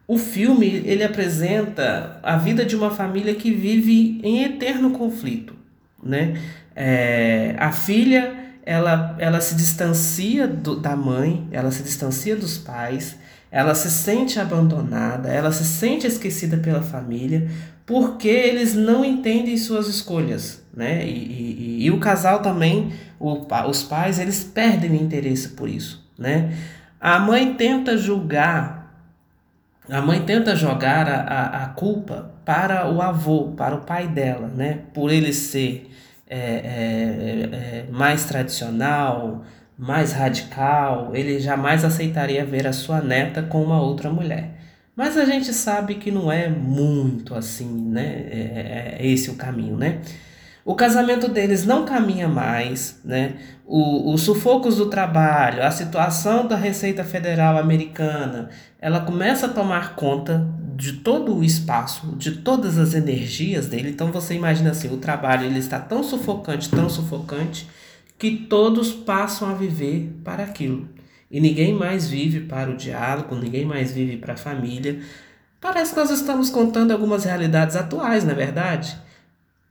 o 0.08 0.18
filme 0.18 0.66
ele 0.86 1.04
apresenta 1.04 2.20
a 2.22 2.38
vida 2.38 2.66
de 2.66 2.76
uma 2.76 2.92
família 2.92 3.34
que 3.36 3.52
vive 3.52 4.20
em 4.24 4.44
eterno 4.44 4.92
conflito, 4.92 5.56
né? 6.04 6.40
É, 6.76 7.56
a 7.58 7.72
filha 7.72 8.44
ela, 8.66 9.16
ela 9.20 9.42
se 9.42 9.56
distancia 9.56 10.48
do, 10.48 10.76
da 10.76 10.96
mãe, 10.96 11.48
ela 11.52 11.72
se 11.72 11.84
distancia 11.84 12.36
dos 12.36 12.58
pais, 12.58 13.18
ela 13.52 13.76
se 13.76 13.92
sente 13.92 14.40
abandonada, 14.40 15.30
ela 15.30 15.52
se 15.52 15.64
sente 15.64 16.08
esquecida 16.08 16.58
pela 16.58 16.82
família, 16.82 17.50
porque 17.86 18.28
eles 18.28 18.74
não 18.74 19.04
entendem 19.04 19.58
suas 19.58 19.88
escolhas, 19.88 20.64
né? 20.74 21.06
E, 21.06 21.10
e, 21.10 21.86
e 21.86 21.92
o 21.92 22.00
casal 22.00 22.42
também, 22.42 22.94
o, 23.20 23.46
os 23.70 23.84
pais, 23.84 24.18
eles 24.18 24.44
perdem 24.44 24.92
o 24.92 24.96
interesse 24.96 25.50
por 25.50 25.70
isso, 25.70 26.10
né? 26.18 26.54
A 27.00 27.20
mãe 27.20 27.54
tenta 27.54 27.98
julgar, 27.98 28.83
a 29.90 30.02
mãe 30.02 30.22
tenta 30.22 30.56
jogar 30.56 31.08
a, 31.10 31.22
a, 31.22 31.64
a 31.64 31.68
culpa 31.70 32.32
para 32.46 32.90
o 32.90 33.02
avô, 33.02 33.54
para 33.56 33.76
o 33.76 33.82
pai 33.82 34.08
dela, 34.08 34.48
né? 34.48 34.80
Por 34.94 35.12
ele 35.12 35.34
ser 35.34 35.90
é, 36.28 36.38
é, 36.38 37.50
é, 37.56 37.86
mais 37.92 38.26
tradicional, 38.26 39.44
mais 39.78 40.14
radical, 40.14 41.12
ele 41.14 41.40
jamais 41.40 41.84
aceitaria 41.84 42.46
ver 42.46 42.66
a 42.68 42.74
sua 42.74 43.02
neta 43.02 43.42
com 43.44 43.62
uma 43.64 43.82
outra 43.82 44.10
mulher. 44.10 44.52
Mas 44.96 45.18
a 45.18 45.26
gente 45.26 45.52
sabe 45.54 45.96
que 45.96 46.12
não 46.12 46.32
é 46.32 46.48
muito 46.48 47.36
assim, 47.36 47.68
né? 47.90 48.26
É, 48.30 48.98
é, 48.98 48.98
é 49.00 49.08
esse 49.08 49.30
o 49.30 49.36
caminho, 49.36 49.76
né? 49.76 50.00
O 50.66 50.76
casamento 50.76 51.28
deles 51.28 51.66
não 51.66 51.84
caminha 51.84 52.28
mais, 52.28 53.00
né? 53.04 53.36
O, 53.66 54.14
os 54.14 54.22
sufocos 54.22 54.78
do 54.78 54.86
trabalho, 54.86 55.62
a 55.62 55.72
situação 55.72 56.48
da 56.48 56.56
Receita 56.56 57.04
Federal 57.04 57.58
Americana, 57.58 58.50
ela 58.80 59.02
começa 59.02 59.48
a 59.48 59.50
tomar 59.50 59.96
conta 59.96 60.48
de 60.76 60.94
todo 60.94 61.36
o 61.36 61.44
espaço, 61.44 62.16
de 62.16 62.38
todas 62.38 62.78
as 62.78 62.94
energias 62.94 63.68
dele. 63.68 63.90
Então 63.90 64.10
você 64.12 64.36
imagina 64.36 64.72
assim, 64.72 64.88
o 64.88 64.98
trabalho 64.98 65.46
ele 65.46 65.60
está 65.60 65.80
tão 65.80 66.02
sufocante, 66.02 66.70
tão 66.70 66.90
sufocante, 66.90 67.70
que 68.18 68.32
todos 68.32 68.92
passam 68.94 69.50
a 69.50 69.54
viver 69.54 70.18
para 70.24 70.44
aquilo. 70.44 70.88
E 71.30 71.42
ninguém 71.42 71.74
mais 71.74 72.08
vive 72.08 72.42
para 72.42 72.72
o 72.72 72.78
diálogo, 72.78 73.36
ninguém 73.36 73.66
mais 73.66 73.92
vive 73.92 74.16
para 74.16 74.34
a 74.34 74.38
família. 74.38 75.02
Parece 75.60 75.94
que 75.94 76.00
nós 76.00 76.10
estamos 76.10 76.50
contando 76.50 76.92
algumas 76.92 77.26
realidades 77.26 77.76
atuais, 77.76 78.24
não 78.24 78.32
é 78.32 78.36
verdade? 78.36 78.98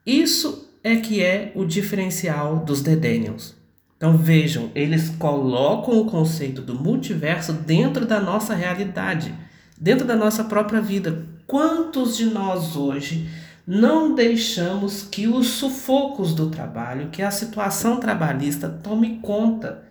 Isso 0.05 0.72
é 0.83 0.97
que 0.97 1.23
é 1.23 1.53
o 1.55 1.65
diferencial 1.65 2.59
dos 2.59 2.83
The 2.83 2.97
Daniels. 2.97 3.55
Então 3.97 4.17
vejam, 4.17 4.71
eles 4.75 5.11
colocam 5.11 6.01
o 6.01 6.07
conceito 6.07 6.61
do 6.61 6.75
multiverso 6.75 7.53
dentro 7.53 8.05
da 8.05 8.21
nossa 8.21 8.53
realidade, 8.53 9.33
dentro 9.79 10.05
da 10.05 10.17
nossa 10.17 10.43
própria 10.43 10.81
vida. 10.81 11.25
Quantos 11.47 12.17
de 12.17 12.27
nós 12.27 12.75
hoje 12.75 13.29
não 13.65 14.13
deixamos 14.13 15.05
que 15.05 15.29
os 15.29 15.47
sufocos 15.47 16.35
do 16.35 16.51
trabalho, 16.51 17.11
que 17.11 17.23
a 17.23 17.31
situação 17.31 18.01
trabalhista 18.01 18.69
tome 18.69 19.21
conta 19.21 19.85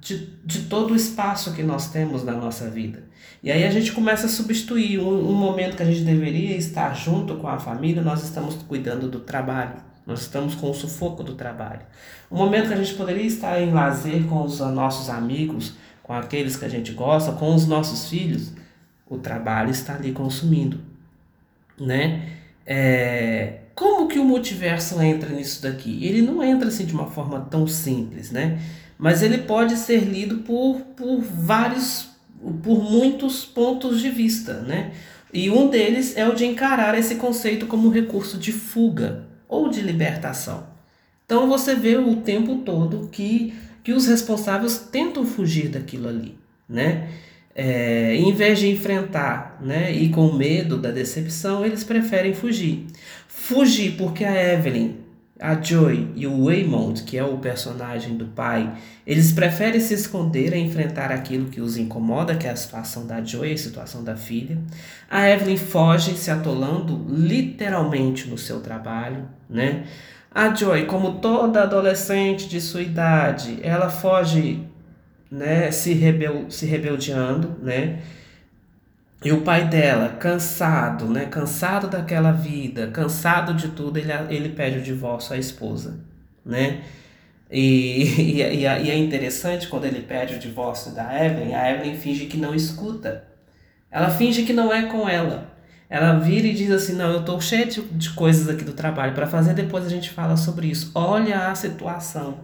de, 0.00 0.28
de 0.44 0.62
todo 0.62 0.92
o 0.92 0.96
espaço 0.96 1.52
que 1.52 1.62
nós 1.62 1.88
temos 1.88 2.24
na 2.24 2.32
nossa 2.32 2.68
vida. 2.68 3.04
E 3.44 3.52
aí 3.52 3.64
a 3.64 3.70
gente 3.70 3.92
começa 3.92 4.26
a 4.26 4.28
substituir 4.28 4.98
um, 4.98 5.30
um 5.30 5.34
momento 5.34 5.76
que 5.76 5.82
a 5.84 5.86
gente 5.86 6.02
deveria 6.02 6.56
estar 6.56 6.94
junto 6.94 7.36
com 7.36 7.46
a 7.46 7.60
família, 7.60 8.02
nós 8.02 8.24
estamos 8.24 8.56
cuidando 8.56 9.08
do 9.08 9.20
trabalho. 9.20 9.91
Nós 10.06 10.22
estamos 10.22 10.54
com 10.54 10.70
o 10.70 10.74
sufoco 10.74 11.22
do 11.22 11.34
trabalho. 11.34 11.82
Um 12.30 12.36
momento 12.36 12.68
que 12.68 12.74
a 12.74 12.76
gente 12.76 12.94
poderia 12.94 13.24
estar 13.24 13.60
em 13.60 13.72
lazer 13.72 14.24
com 14.24 14.42
os 14.42 14.58
nossos 14.58 15.08
amigos, 15.08 15.74
com 16.02 16.12
aqueles 16.12 16.56
que 16.56 16.64
a 16.64 16.68
gente 16.68 16.92
gosta, 16.92 17.32
com 17.32 17.54
os 17.54 17.66
nossos 17.66 18.08
filhos, 18.08 18.52
o 19.08 19.18
trabalho 19.18 19.70
está 19.70 19.94
ali 19.94 20.12
consumindo. 20.12 20.80
né? 21.78 22.28
É, 22.66 23.58
como 23.74 24.08
que 24.08 24.18
o 24.18 24.24
multiverso 24.24 25.00
entra 25.00 25.30
nisso 25.30 25.62
daqui? 25.62 26.04
Ele 26.04 26.22
não 26.22 26.42
entra 26.42 26.68
assim 26.68 26.84
de 26.84 26.92
uma 26.92 27.06
forma 27.06 27.40
tão 27.40 27.66
simples, 27.66 28.30
né? 28.30 28.60
Mas 28.98 29.22
ele 29.22 29.38
pode 29.38 29.76
ser 29.76 30.00
lido 30.00 30.38
por, 30.38 30.80
por 30.96 31.20
vários, 31.20 32.10
por 32.62 32.82
muitos 32.82 33.44
pontos 33.44 34.00
de 34.00 34.10
vista, 34.10 34.60
né? 34.60 34.92
E 35.32 35.50
um 35.50 35.68
deles 35.68 36.16
é 36.16 36.28
o 36.28 36.34
de 36.34 36.44
encarar 36.44 36.96
esse 36.96 37.16
conceito 37.16 37.66
como 37.66 37.88
um 37.88 37.90
recurso 37.90 38.38
de 38.38 38.52
fuga 38.52 39.31
ou 39.52 39.68
de 39.68 39.82
libertação. 39.82 40.66
Então 41.26 41.46
você 41.46 41.74
vê 41.74 41.98
o 41.98 42.16
tempo 42.16 42.56
todo 42.64 43.08
que, 43.12 43.52
que 43.84 43.92
os 43.92 44.06
responsáveis 44.06 44.78
tentam 44.90 45.26
fugir 45.26 45.68
daquilo 45.68 46.08
ali, 46.08 46.38
né? 46.66 47.10
É, 47.54 48.16
em 48.16 48.32
vez 48.32 48.58
de 48.58 48.70
enfrentar 48.70 49.58
né, 49.60 49.92
e 49.92 50.08
com 50.08 50.32
medo 50.32 50.78
da 50.78 50.90
decepção, 50.90 51.66
eles 51.66 51.84
preferem 51.84 52.32
fugir. 52.32 52.86
Fugir 53.28 53.92
porque 53.98 54.24
a 54.24 54.54
Evelyn, 54.54 54.94
a 55.40 55.60
Joy 55.60 56.12
e 56.14 56.26
o 56.26 56.44
Waymond, 56.44 57.02
que 57.02 57.18
é 57.18 57.24
o 57.24 57.38
personagem 57.38 58.16
do 58.16 58.26
pai, 58.26 58.72
eles 59.06 59.32
preferem 59.32 59.80
se 59.80 59.94
esconder 59.94 60.52
a 60.52 60.58
enfrentar 60.58 61.10
aquilo 61.10 61.46
que 61.46 61.60
os 61.60 61.76
incomoda, 61.76 62.36
que 62.36 62.46
é 62.46 62.50
a 62.50 62.56
situação 62.56 63.06
da 63.06 63.22
Joy, 63.22 63.52
a 63.52 63.58
situação 63.58 64.04
da 64.04 64.14
filha. 64.14 64.58
A 65.10 65.28
Evelyn 65.28 65.56
foge 65.56 66.14
se 66.16 66.30
atolando 66.30 67.04
literalmente 67.08 68.28
no 68.28 68.38
seu 68.38 68.60
trabalho, 68.60 69.28
né? 69.48 69.84
A 70.30 70.54
Joy, 70.54 70.86
como 70.86 71.18
toda 71.18 71.62
adolescente 71.62 72.48
de 72.48 72.60
sua 72.60 72.82
idade, 72.82 73.58
ela 73.62 73.90
foge 73.90 74.66
né, 75.30 75.70
se, 75.70 75.92
rebel, 75.92 76.50
se 76.50 76.66
rebeldeando, 76.66 77.56
né? 77.62 78.00
E 79.24 79.30
o 79.32 79.42
pai 79.42 79.68
dela, 79.68 80.08
cansado, 80.18 81.06
né, 81.06 81.26
cansado 81.26 81.88
daquela 81.88 82.32
vida, 82.32 82.88
cansado 82.88 83.54
de 83.54 83.68
tudo, 83.68 83.98
ele, 83.98 84.12
ele 84.28 84.48
pede 84.48 84.78
o 84.78 84.82
divórcio 84.82 85.34
à 85.34 85.38
esposa, 85.38 86.00
né? 86.44 86.82
E, 87.50 88.02
e, 88.20 88.40
e, 88.40 88.66
é 88.66 88.96
interessante 88.96 89.68
quando 89.68 89.84
ele 89.84 90.00
pede 90.00 90.34
o 90.34 90.38
divórcio 90.38 90.92
da 90.92 91.24
Evelyn, 91.24 91.54
a 91.54 91.70
Evelyn 91.70 91.96
finge 91.96 92.26
que 92.26 92.36
não 92.36 92.54
escuta. 92.54 93.24
Ela 93.90 94.10
finge 94.10 94.42
que 94.42 94.52
não 94.52 94.72
é 94.72 94.86
com 94.86 95.08
ela. 95.08 95.52
Ela 95.88 96.18
vira 96.18 96.46
e 96.46 96.54
diz 96.54 96.70
assim: 96.70 96.94
Não, 96.94 97.12
eu 97.12 97.20
estou 97.20 97.38
cheia 97.40 97.66
de, 97.66 97.82
de 97.82 98.10
coisas 98.10 98.48
aqui 98.48 98.64
do 98.64 98.72
trabalho 98.72 99.12
para 99.14 99.26
fazer, 99.26 99.52
depois 99.52 99.84
a 99.84 99.90
gente 99.90 100.08
fala 100.10 100.36
sobre 100.38 100.68
isso. 100.68 100.90
Olha 100.94 101.48
a 101.50 101.54
situação. 101.54 102.38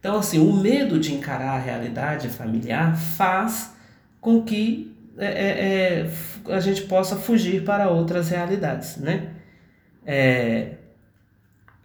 Então, 0.00 0.18
assim, 0.18 0.38
o 0.38 0.52
medo 0.52 0.98
de 0.98 1.14
encarar 1.14 1.52
a 1.52 1.58
realidade 1.58 2.28
familiar 2.28 2.96
faz 2.96 3.72
com 4.20 4.42
que 4.42 4.97
é, 5.18 5.26
é, 5.26 6.10
é 6.48 6.54
a 6.54 6.60
gente 6.60 6.82
possa 6.82 7.16
fugir 7.16 7.64
para 7.64 7.90
outras 7.90 8.28
realidades, 8.28 8.96
né? 8.96 9.30
É, 10.06 10.72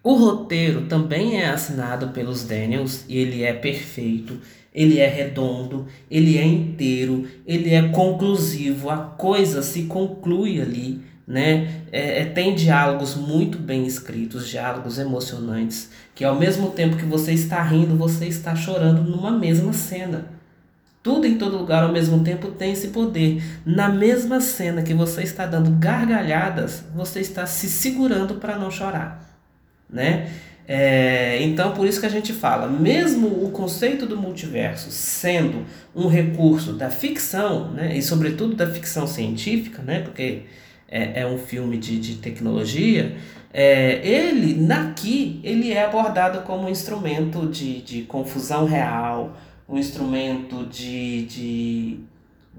o 0.03 0.13
roteiro 0.13 0.85
também 0.85 1.41
é 1.41 1.49
assinado 1.49 2.09
pelos 2.09 2.43
Daniels 2.43 3.05
e 3.07 3.17
ele 3.17 3.43
é 3.43 3.53
perfeito, 3.53 4.39
ele 4.73 4.99
é 4.99 5.07
redondo, 5.07 5.87
ele 6.09 6.37
é 6.37 6.45
inteiro, 6.45 7.27
ele 7.45 7.73
é 7.73 7.89
conclusivo, 7.89 8.89
a 8.89 8.97
coisa 8.97 9.61
se 9.61 9.83
conclui 9.83 10.61
ali 10.61 11.01
né? 11.27 11.83
É, 11.91 12.21
é, 12.21 12.25
tem 12.25 12.53
diálogos 12.53 13.15
muito 13.15 13.57
bem 13.57 13.85
escritos, 13.85 14.47
diálogos 14.47 14.99
emocionantes, 14.99 15.89
que 16.13 16.23
ao 16.23 16.35
mesmo 16.35 16.71
tempo 16.71 16.97
que 16.97 17.05
você 17.05 17.31
está 17.31 17.61
rindo, 17.61 17.95
você 17.95 18.25
está 18.25 18.55
chorando 18.55 19.03
numa 19.03 19.31
mesma 19.31 19.73
cena. 19.73 20.27
Tudo 21.03 21.27
em 21.27 21.37
todo 21.37 21.57
lugar 21.57 21.83
ao 21.83 21.91
mesmo 21.91 22.23
tempo 22.23 22.47
tem 22.51 22.71
esse 22.71 22.87
poder. 22.87 23.43
Na 23.65 23.89
mesma 23.89 24.39
cena 24.39 24.81
que 24.81 24.93
você 24.93 25.21
está 25.21 25.45
dando 25.45 25.69
gargalhadas, 25.71 26.85
você 26.95 27.19
está 27.19 27.45
se 27.45 27.67
segurando 27.67 28.35
para 28.35 28.57
não 28.57 28.71
chorar, 28.71 29.37
né? 29.89 30.31
É, 30.65 31.43
então, 31.43 31.73
por 31.73 31.85
isso 31.85 31.99
que 31.99 32.05
a 32.05 32.09
gente 32.09 32.31
fala, 32.31 32.67
mesmo 32.67 33.27
o 33.27 33.51
conceito 33.51 34.05
do 34.05 34.15
multiverso 34.15 34.89
sendo 34.91 35.65
um 35.93 36.07
recurso 36.07 36.71
da 36.71 36.89
ficção, 36.89 37.71
né, 37.71 37.97
e 37.97 38.01
sobretudo 38.01 38.55
da 38.55 38.65
ficção 38.65 39.05
científica, 39.05 39.81
né, 39.81 39.99
porque 39.99 40.43
é, 40.87 41.21
é 41.21 41.27
um 41.27 41.37
filme 41.37 41.77
de, 41.77 41.99
de 41.99 42.15
tecnologia, 42.15 43.17
é, 43.53 43.99
ele, 44.07 44.55
naqui, 44.55 45.41
ele 45.43 45.71
é 45.73 45.83
abordado 45.83 46.39
como 46.43 46.65
um 46.65 46.69
instrumento 46.69 47.45
de, 47.45 47.81
de 47.81 48.01
confusão 48.03 48.65
real, 48.65 49.37
um 49.67 49.77
instrumento 49.77 50.65
de, 50.65 51.25
de, 51.25 51.99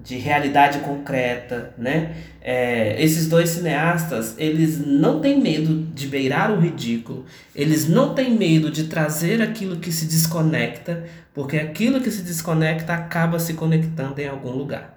de 0.03 0.17
realidade 0.17 0.79
concreta, 0.79 1.73
né? 1.77 2.15
É, 2.41 3.01
esses 3.01 3.27
dois 3.27 3.49
cineastas, 3.49 4.35
eles 4.37 4.85
não 4.85 5.19
têm 5.19 5.39
medo 5.39 5.87
de 5.93 6.07
beirar 6.07 6.51
o 6.51 6.59
ridículo, 6.59 7.25
eles 7.55 7.87
não 7.87 8.13
têm 8.13 8.35
medo 8.35 8.69
de 8.69 8.85
trazer 8.85 9.41
aquilo 9.41 9.77
que 9.77 9.91
se 9.91 10.05
desconecta, 10.05 11.05
porque 11.33 11.57
aquilo 11.57 12.01
que 12.01 12.11
se 12.11 12.21
desconecta 12.21 12.93
acaba 12.93 13.39
se 13.39 13.53
conectando 13.53 14.19
em 14.19 14.27
algum 14.27 14.51
lugar 14.51 14.95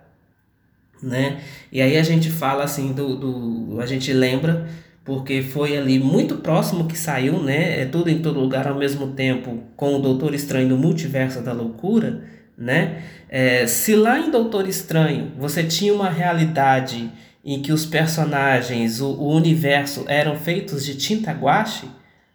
né? 1.03 1.40
E 1.71 1.81
aí 1.81 1.97
a 1.97 2.03
gente 2.03 2.31
fala 2.31 2.64
assim 2.64 2.92
do, 2.92 3.16
do 3.16 3.81
a 3.81 3.87
gente 3.87 4.12
lembra 4.12 4.68
porque 5.09 5.40
foi 5.40 5.75
ali 5.75 5.99
muito 5.99 6.37
próximo 6.37 6.87
que 6.87 6.99
saiu, 6.99 7.42
né? 7.42 7.81
É 7.81 7.87
tudo 7.87 8.11
em 8.11 8.21
todo 8.21 8.38
lugar 8.38 8.68
ao 8.68 8.75
mesmo 8.75 9.07
tempo 9.12 9.62
com 9.75 9.97
o 9.97 10.03
Doutor 10.03 10.35
Estranho 10.35 10.68
no 10.68 10.77
Multiverso 10.77 11.40
da 11.40 11.51
Loucura, 11.51 12.25
né? 12.59 13.05
É, 13.27 13.66
se 13.66 13.97
lá 13.97 14.18
em 14.18 14.31
Doutor 14.31 14.68
Estranho 14.68 15.33
você 15.38 15.64
tinha 15.64 15.94
uma 15.94 16.11
realidade 16.11 17.11
em 17.42 17.62
que 17.62 17.73
os 17.73 17.87
personagens, 17.87 19.01
o, 19.01 19.09
o 19.12 19.35
universo 19.35 20.05
eram 20.09 20.37
feitos 20.37 20.85
de 20.85 20.94
tinta 20.94 21.33
guache, 21.33 21.88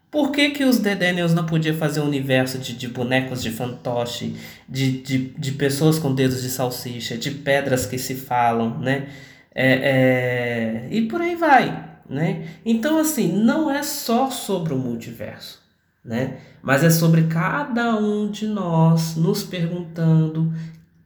por 0.10 0.32
que, 0.32 0.50
que 0.50 0.64
os 0.64 0.80
The 0.80 0.96
Daniels 0.96 1.36
não 1.36 1.46
podiam 1.46 1.76
fazer 1.76 2.00
um 2.00 2.08
universo 2.08 2.58
de, 2.58 2.74
de 2.74 2.88
bonecos 2.88 3.44
de 3.44 3.52
fantoche, 3.52 4.36
de, 4.68 4.94
de, 4.94 5.18
de 5.38 5.52
pessoas 5.52 6.00
com 6.00 6.16
dedos 6.16 6.42
de 6.42 6.50
salsicha, 6.50 7.20
de 7.20 7.30
pedras 7.30 7.86
que 7.86 8.00
se 8.00 8.16
falam, 8.16 8.80
né? 8.80 9.10
É, 9.54 9.74
é, 9.74 10.88
e 10.90 11.04
por 11.04 11.22
aí 11.22 11.36
vai, 11.36 11.93
né? 12.14 12.48
Então, 12.66 12.98
assim, 13.00 13.32
não 13.32 13.70
é 13.70 13.82
só 13.84 14.30
sobre 14.30 14.74
o 14.74 14.78
multiverso, 14.78 15.62
né? 16.04 16.40
Mas 16.62 16.84
é 16.84 16.90
sobre 16.90 17.24
cada 17.24 17.96
um 17.98 18.30
de 18.30 18.48
nós 18.48 19.16
nos 19.16 19.44
perguntando 19.44 20.54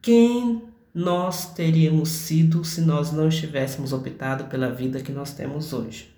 quem 0.02 0.62
nós 0.94 1.52
teríamos 1.54 2.08
sido 2.08 2.64
se 2.64 2.80
nós 2.80 3.12
não 3.12 3.28
estivéssemos 3.28 3.92
optado 3.92 4.44
pela 4.44 4.70
vida 4.70 5.00
que 5.00 5.12
nós 5.12 5.32
temos 5.32 5.72
hoje. 5.72 6.14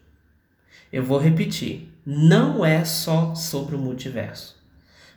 Eu 0.92 1.04
vou 1.04 1.18
repetir 1.18 1.88
não 2.04 2.64
é 2.64 2.84
só 2.84 3.34
sobre 3.34 3.76
o 3.76 3.78
multiverso, 3.78 4.56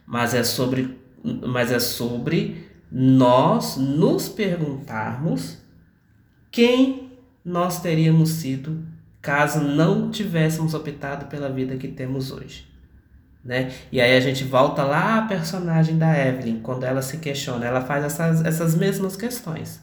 mas 0.06 0.34
é 0.34 0.44
sobre, 0.44 0.98
mas 1.24 1.72
é 1.72 1.80
sobre 1.80 2.68
nós 2.92 3.78
nos 3.78 4.30
perguntarmos 4.30 5.58
quem 6.52 7.12
nós 7.44 7.82
teríamos 7.82 8.30
sido 8.30 8.86
caso 9.24 9.62
não 9.62 10.12
tivéssemos 10.12 10.74
optado 10.74 11.28
pela 11.28 11.50
vida 11.50 11.78
que 11.78 11.88
temos 11.88 12.30
hoje. 12.30 12.68
Né? 13.44 13.72
E 13.90 14.02
aí 14.02 14.18
a 14.18 14.20
gente 14.20 14.44
volta 14.44 14.84
lá 14.84 15.20
à 15.20 15.22
personagem 15.24 15.98
da 15.98 16.16
Evelyn, 16.16 16.60
quando 16.60 16.84
ela 16.84 17.02
se 17.02 17.18
questiona, 17.18 17.66
ela 17.66 17.82
faz 17.82 18.04
essas, 18.04 18.46
essas 18.46 18.76
mesmas 18.76 19.16
questões. 19.16 19.82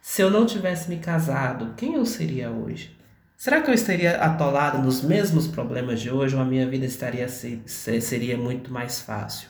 Se 0.00 0.20
eu 0.20 0.30
não 0.30 0.44
tivesse 0.44 0.90
me 0.90 0.98
casado, 0.98 1.72
quem 1.74 1.94
eu 1.94 2.04
seria 2.04 2.50
hoje? 2.50 2.94
Será 3.36 3.62
que 3.62 3.70
eu 3.70 3.74
estaria 3.74 4.18
atolado 4.18 4.78
nos 4.78 5.02
mesmos 5.02 5.46
problemas 5.46 6.00
de 6.00 6.10
hoje 6.10 6.36
ou 6.36 6.42
a 6.42 6.44
minha 6.44 6.68
vida 6.68 6.84
estaria 6.84 7.26
seria 7.28 8.36
muito 8.36 8.70
mais 8.70 9.00
fácil? 9.00 9.48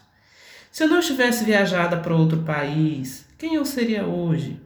Se 0.71 0.85
eu 0.85 0.89
não 0.89 1.01
tivesse 1.01 1.45
viajado 1.45 1.99
para 1.99 2.15
outro 2.15 2.39
país, 2.43 3.27
quem 3.37 3.57
eu 3.57 3.65
seria 3.65 4.07
hoje? 4.07 4.61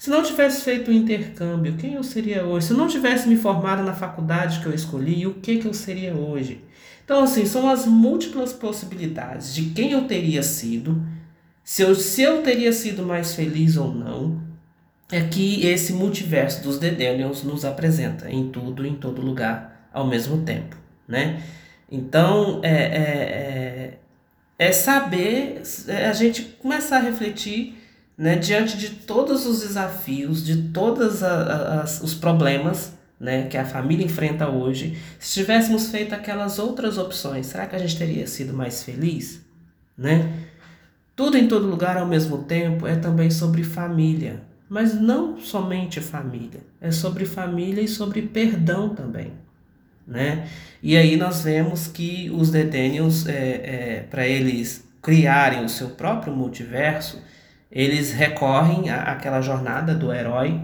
Se 0.00 0.08
não 0.08 0.22
tivesse 0.22 0.62
feito 0.62 0.90
o 0.90 0.94
intercâmbio, 0.94 1.76
quem 1.76 1.92
eu 1.92 2.02
seria 2.02 2.42
hoje? 2.42 2.68
Se 2.68 2.72
não 2.72 2.88
tivesse 2.88 3.28
me 3.28 3.36
formado 3.36 3.82
na 3.82 3.92
faculdade 3.92 4.60
que 4.60 4.64
eu 4.64 4.74
escolhi, 4.74 5.26
o 5.26 5.34
que, 5.34 5.58
que 5.58 5.66
eu 5.66 5.74
seria 5.74 6.14
hoje? 6.14 6.64
Então, 7.04 7.22
assim, 7.22 7.44
são 7.44 7.68
as 7.68 7.84
múltiplas 7.84 8.50
possibilidades 8.50 9.54
de 9.54 9.64
quem 9.64 9.92
eu 9.92 10.04
teria 10.04 10.42
sido, 10.42 11.04
se 11.62 11.82
eu, 11.82 11.94
se 11.94 12.22
eu 12.22 12.42
teria 12.42 12.72
sido 12.72 13.02
mais 13.02 13.34
feliz 13.34 13.76
ou 13.76 13.94
não, 13.94 14.40
é 15.12 15.20
que 15.20 15.66
esse 15.66 15.92
multiverso 15.92 16.62
dos 16.62 16.78
Daniels 16.78 17.42
nos 17.42 17.66
apresenta 17.66 18.30
em 18.30 18.48
tudo, 18.48 18.86
em 18.86 18.94
todo 18.94 19.20
lugar, 19.20 19.90
ao 19.92 20.06
mesmo 20.06 20.44
tempo, 20.44 20.76
né? 21.06 21.42
Então, 21.92 22.60
é, 22.62 22.70
é, 22.70 23.98
é, 24.58 24.66
é 24.66 24.72
saber, 24.72 25.60
é 25.88 26.06
a 26.06 26.12
gente 26.14 26.40
começar 26.58 26.96
a 26.96 27.02
refletir 27.02 27.79
né, 28.20 28.36
diante 28.36 28.76
de 28.76 28.90
todos 28.90 29.46
os 29.46 29.62
desafios, 29.62 30.44
de 30.44 30.64
todos 30.64 31.20
os 32.02 32.12
problemas 32.12 32.92
né, 33.18 33.46
que 33.46 33.56
a 33.56 33.64
família 33.64 34.04
enfrenta 34.04 34.46
hoje. 34.46 34.98
Se 35.18 35.40
tivéssemos 35.40 35.88
feito 35.90 36.14
aquelas 36.14 36.58
outras 36.58 36.98
opções, 36.98 37.46
será 37.46 37.64
que 37.64 37.74
a 37.74 37.78
gente 37.78 37.96
teria 37.96 38.26
sido 38.26 38.52
mais 38.52 38.82
feliz? 38.82 39.40
Né? 39.96 40.30
Tudo 41.16 41.38
em 41.38 41.48
todo 41.48 41.66
lugar 41.66 41.96
ao 41.96 42.06
mesmo 42.06 42.44
tempo 42.44 42.86
é 42.86 42.94
também 42.94 43.30
sobre 43.30 43.64
família. 43.64 44.42
Mas 44.68 44.92
não 44.92 45.40
somente 45.40 45.98
família, 46.02 46.60
é 46.78 46.90
sobre 46.90 47.24
família 47.24 47.80
e 47.80 47.88
sobre 47.88 48.20
perdão 48.20 48.94
também. 48.94 49.32
né? 50.06 50.46
E 50.82 50.94
aí 50.94 51.16
nós 51.16 51.42
vemos 51.42 51.86
que 51.86 52.30
os 52.30 52.50
Dedenions, 52.50 53.26
é, 53.26 53.32
é, 53.32 54.06
para 54.10 54.28
eles 54.28 54.86
criarem 55.00 55.64
o 55.64 55.70
seu 55.70 55.88
próprio 55.88 56.36
multiverso, 56.36 57.18
eles 57.70 58.12
recorrem 58.12 58.90
àquela 58.90 59.40
jornada 59.40 59.94
do 59.94 60.12
herói, 60.12 60.60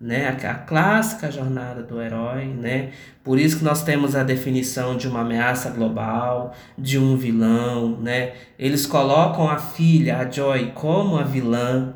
né? 0.00 0.28
A, 0.28 0.50
a 0.50 0.54
clássica 0.54 1.30
jornada 1.30 1.82
do 1.82 2.00
herói, 2.00 2.46
né? 2.46 2.90
Por 3.22 3.38
isso 3.38 3.58
que 3.58 3.64
nós 3.64 3.82
temos 3.82 4.16
a 4.16 4.22
definição 4.22 4.96
de 4.96 5.08
uma 5.08 5.20
ameaça 5.20 5.70
global, 5.70 6.54
de 6.76 6.98
um 6.98 7.16
vilão, 7.16 7.98
né? 8.00 8.32
Eles 8.58 8.86
colocam 8.86 9.48
a 9.48 9.58
filha, 9.58 10.18
a 10.18 10.30
Joy, 10.30 10.72
como 10.74 11.18
a 11.18 11.22
vilã, 11.22 11.94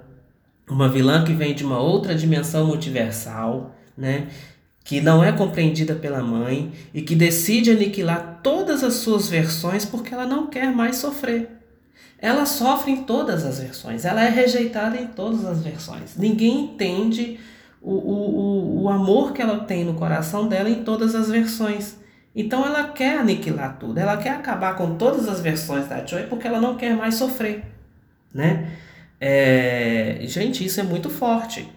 uma 0.68 0.88
vilã 0.88 1.24
que 1.24 1.32
vem 1.32 1.54
de 1.54 1.64
uma 1.64 1.78
outra 1.78 2.14
dimensão 2.14 2.66
multiversal, 2.66 3.74
né? 3.96 4.28
Que 4.82 5.00
não 5.00 5.24
é 5.24 5.32
compreendida 5.32 5.94
pela 5.94 6.22
mãe 6.22 6.72
e 6.92 7.00
que 7.02 7.14
decide 7.14 7.70
aniquilar 7.70 8.40
todas 8.42 8.84
as 8.84 8.94
suas 8.94 9.28
versões 9.28 9.84
porque 9.86 10.12
ela 10.12 10.26
não 10.26 10.46
quer 10.46 10.70
mais 10.74 10.96
sofrer. 10.96 11.63
Ela 12.24 12.46
sofre 12.46 12.90
em 12.90 13.02
todas 13.02 13.44
as 13.44 13.58
versões, 13.60 14.06
ela 14.06 14.24
é 14.24 14.30
rejeitada 14.30 14.96
em 14.96 15.08
todas 15.08 15.44
as 15.44 15.62
versões. 15.62 16.16
Ninguém 16.16 16.64
entende 16.64 17.38
o, 17.82 17.92
o, 17.92 18.82
o 18.84 18.88
amor 18.88 19.34
que 19.34 19.42
ela 19.42 19.58
tem 19.58 19.84
no 19.84 19.92
coração 19.92 20.48
dela 20.48 20.70
em 20.70 20.82
todas 20.82 21.14
as 21.14 21.28
versões. 21.28 21.98
Então 22.34 22.64
ela 22.64 22.84
quer 22.84 23.18
aniquilar 23.18 23.76
tudo, 23.78 23.98
ela 23.98 24.16
quer 24.16 24.30
acabar 24.30 24.74
com 24.74 24.94
todas 24.94 25.28
as 25.28 25.40
versões 25.40 25.86
da 25.86 26.02
Joy 26.02 26.22
porque 26.22 26.48
ela 26.48 26.62
não 26.62 26.76
quer 26.78 26.96
mais 26.96 27.16
sofrer, 27.16 27.62
né? 28.32 28.70
É, 29.20 30.20
gente, 30.22 30.64
isso 30.64 30.80
é 30.80 30.82
muito 30.82 31.10
forte. 31.10 31.70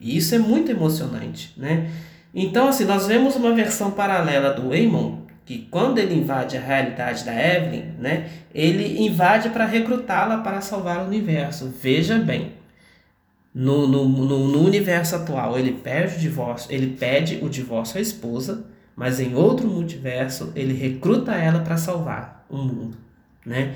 E 0.00 0.16
isso 0.16 0.34
é 0.34 0.38
muito 0.38 0.70
emocionante, 0.70 1.52
né? 1.54 1.90
Então, 2.34 2.66
assim, 2.66 2.86
nós 2.86 3.06
vemos 3.06 3.36
uma 3.36 3.52
versão 3.52 3.90
paralela 3.90 4.54
do 4.54 4.74
Eamon, 4.74 5.18
que 5.44 5.66
quando 5.70 5.98
ele 5.98 6.14
invade 6.14 6.56
a 6.56 6.60
realidade 6.60 7.24
da 7.24 7.32
Evelyn, 7.32 7.84
né, 7.98 8.30
ele 8.54 9.02
invade 9.04 9.50
para 9.50 9.64
recrutá-la 9.64 10.38
para 10.38 10.60
salvar 10.60 11.00
o 11.02 11.06
universo. 11.06 11.72
Veja 11.80 12.18
bem, 12.18 12.52
no, 13.54 13.86
no, 13.86 14.08
no, 14.08 14.48
no, 14.48 14.64
universo 14.64 15.16
atual 15.16 15.58
ele 15.58 15.72
pede 15.72 16.16
o 16.16 16.18
divórcio, 16.18 16.72
ele 16.72 16.96
pede 16.96 17.38
o 17.42 17.50
divórcio 17.50 17.98
à 17.98 18.00
esposa, 18.00 18.64
mas 18.96 19.20
em 19.20 19.34
outro 19.34 19.68
multiverso 19.68 20.52
ele 20.54 20.72
recruta 20.72 21.34
ela 21.34 21.60
para 21.60 21.76
salvar 21.76 22.46
o 22.48 22.56
mundo, 22.56 22.96
né? 23.44 23.74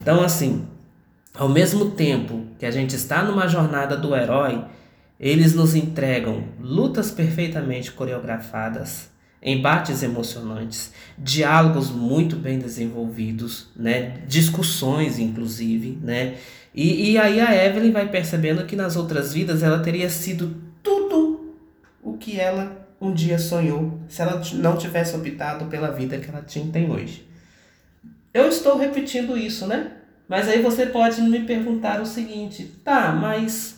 Então 0.00 0.22
assim, 0.22 0.66
ao 1.34 1.48
mesmo 1.48 1.90
tempo 1.90 2.46
que 2.58 2.66
a 2.66 2.70
gente 2.70 2.94
está 2.94 3.22
numa 3.22 3.48
jornada 3.48 3.96
do 3.96 4.14
herói, 4.14 4.64
eles 5.18 5.54
nos 5.54 5.74
entregam 5.74 6.44
lutas 6.60 7.10
perfeitamente 7.10 7.90
coreografadas, 7.90 9.10
embates 9.46 10.02
emocionantes, 10.02 10.92
diálogos 11.16 11.88
muito 11.88 12.34
bem 12.34 12.58
desenvolvidos, 12.58 13.68
né? 13.76 14.18
discussões 14.26 15.20
inclusive, 15.20 15.96
né? 16.02 16.34
E, 16.74 17.12
e 17.12 17.18
aí 17.18 17.40
a 17.40 17.54
Evelyn 17.64 17.92
vai 17.92 18.08
percebendo 18.08 18.66
que 18.66 18.74
nas 18.74 18.96
outras 18.96 19.32
vidas 19.32 19.62
ela 19.62 19.78
teria 19.78 20.10
sido 20.10 20.54
tudo 20.82 21.54
o 22.02 22.18
que 22.18 22.38
ela 22.38 22.84
um 23.00 23.12
dia 23.12 23.38
sonhou 23.38 24.00
se 24.08 24.20
ela 24.20 24.42
não 24.54 24.76
tivesse 24.76 25.14
optado 25.14 25.66
pela 25.66 25.92
vida 25.92 26.18
que 26.18 26.28
ela 26.28 26.42
tinha, 26.42 26.70
tem 26.72 26.90
hoje. 26.90 27.26
Eu 28.34 28.48
estou 28.48 28.76
repetindo 28.76 29.38
isso, 29.38 29.66
né? 29.66 29.92
Mas 30.28 30.48
aí 30.48 30.60
você 30.60 30.86
pode 30.86 31.22
me 31.22 31.40
perguntar 31.40 32.00
o 32.00 32.06
seguinte, 32.06 32.64
tá, 32.84 33.12
mas 33.12 33.75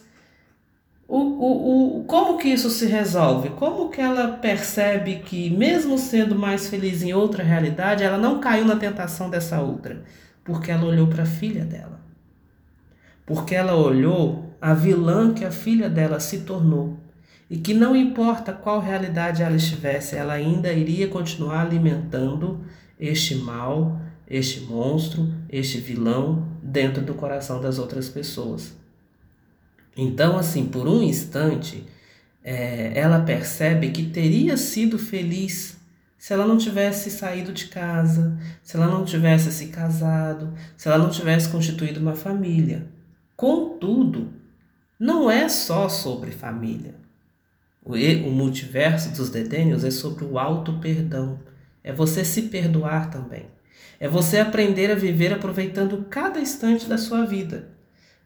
o, 1.10 1.16
o, 1.16 2.00
o, 2.00 2.04
como 2.04 2.36
que 2.36 2.48
isso 2.48 2.68
se 2.68 2.84
resolve? 2.84 3.48
Como 3.50 3.88
que 3.88 3.98
ela 3.98 4.28
percebe 4.28 5.20
que, 5.20 5.48
mesmo 5.48 5.96
sendo 5.96 6.34
mais 6.38 6.68
feliz 6.68 7.02
em 7.02 7.14
outra 7.14 7.42
realidade, 7.42 8.04
ela 8.04 8.18
não 8.18 8.40
caiu 8.40 8.66
na 8.66 8.76
tentação 8.76 9.30
dessa 9.30 9.58
outra? 9.62 10.04
Porque 10.44 10.70
ela 10.70 10.84
olhou 10.84 11.06
para 11.06 11.22
a 11.22 11.26
filha 11.26 11.64
dela. 11.64 11.98
Porque 13.24 13.54
ela 13.54 13.74
olhou 13.74 14.54
a 14.60 14.74
vilã 14.74 15.32
que 15.32 15.46
a 15.46 15.50
filha 15.50 15.88
dela 15.88 16.20
se 16.20 16.40
tornou. 16.40 16.98
E 17.48 17.56
que 17.56 17.72
não 17.72 17.96
importa 17.96 18.52
qual 18.52 18.78
realidade 18.78 19.42
ela 19.42 19.56
estivesse, 19.56 20.14
ela 20.14 20.34
ainda 20.34 20.70
iria 20.70 21.08
continuar 21.08 21.62
alimentando 21.62 22.60
este 23.00 23.34
mal, 23.34 23.98
este 24.28 24.60
monstro, 24.60 25.32
este 25.48 25.78
vilão 25.78 26.46
dentro 26.62 27.00
do 27.00 27.14
coração 27.14 27.62
das 27.62 27.78
outras 27.78 28.10
pessoas. 28.10 28.77
Então, 30.00 30.38
assim, 30.38 30.66
por 30.66 30.86
um 30.86 31.02
instante, 31.02 31.84
é, 32.44 32.92
ela 32.94 33.18
percebe 33.22 33.90
que 33.90 34.04
teria 34.04 34.56
sido 34.56 34.96
feliz 34.96 35.76
se 36.16 36.32
ela 36.32 36.46
não 36.46 36.56
tivesse 36.56 37.10
saído 37.10 37.52
de 37.52 37.66
casa, 37.66 38.38
se 38.62 38.76
ela 38.76 38.86
não 38.86 39.04
tivesse 39.04 39.50
se 39.50 39.66
casado, 39.66 40.54
se 40.76 40.86
ela 40.86 40.98
não 40.98 41.10
tivesse 41.10 41.48
constituído 41.48 41.98
uma 41.98 42.14
família. 42.14 42.86
Contudo, 43.36 44.32
não 45.00 45.28
é 45.28 45.48
só 45.48 45.88
sobre 45.88 46.30
família. 46.30 46.94
O, 47.84 47.94
o 47.94 48.30
multiverso 48.30 49.10
dos 49.10 49.30
dedênios 49.30 49.82
é 49.82 49.90
sobre 49.90 50.24
o 50.24 50.38
auto-perdão. 50.38 51.40
É 51.82 51.92
você 51.92 52.24
se 52.24 52.42
perdoar 52.42 53.10
também. 53.10 53.46
É 53.98 54.06
você 54.06 54.38
aprender 54.38 54.92
a 54.92 54.94
viver 54.94 55.32
aproveitando 55.32 56.06
cada 56.08 56.38
instante 56.38 56.86
da 56.86 56.96
sua 56.96 57.26
vida. 57.26 57.70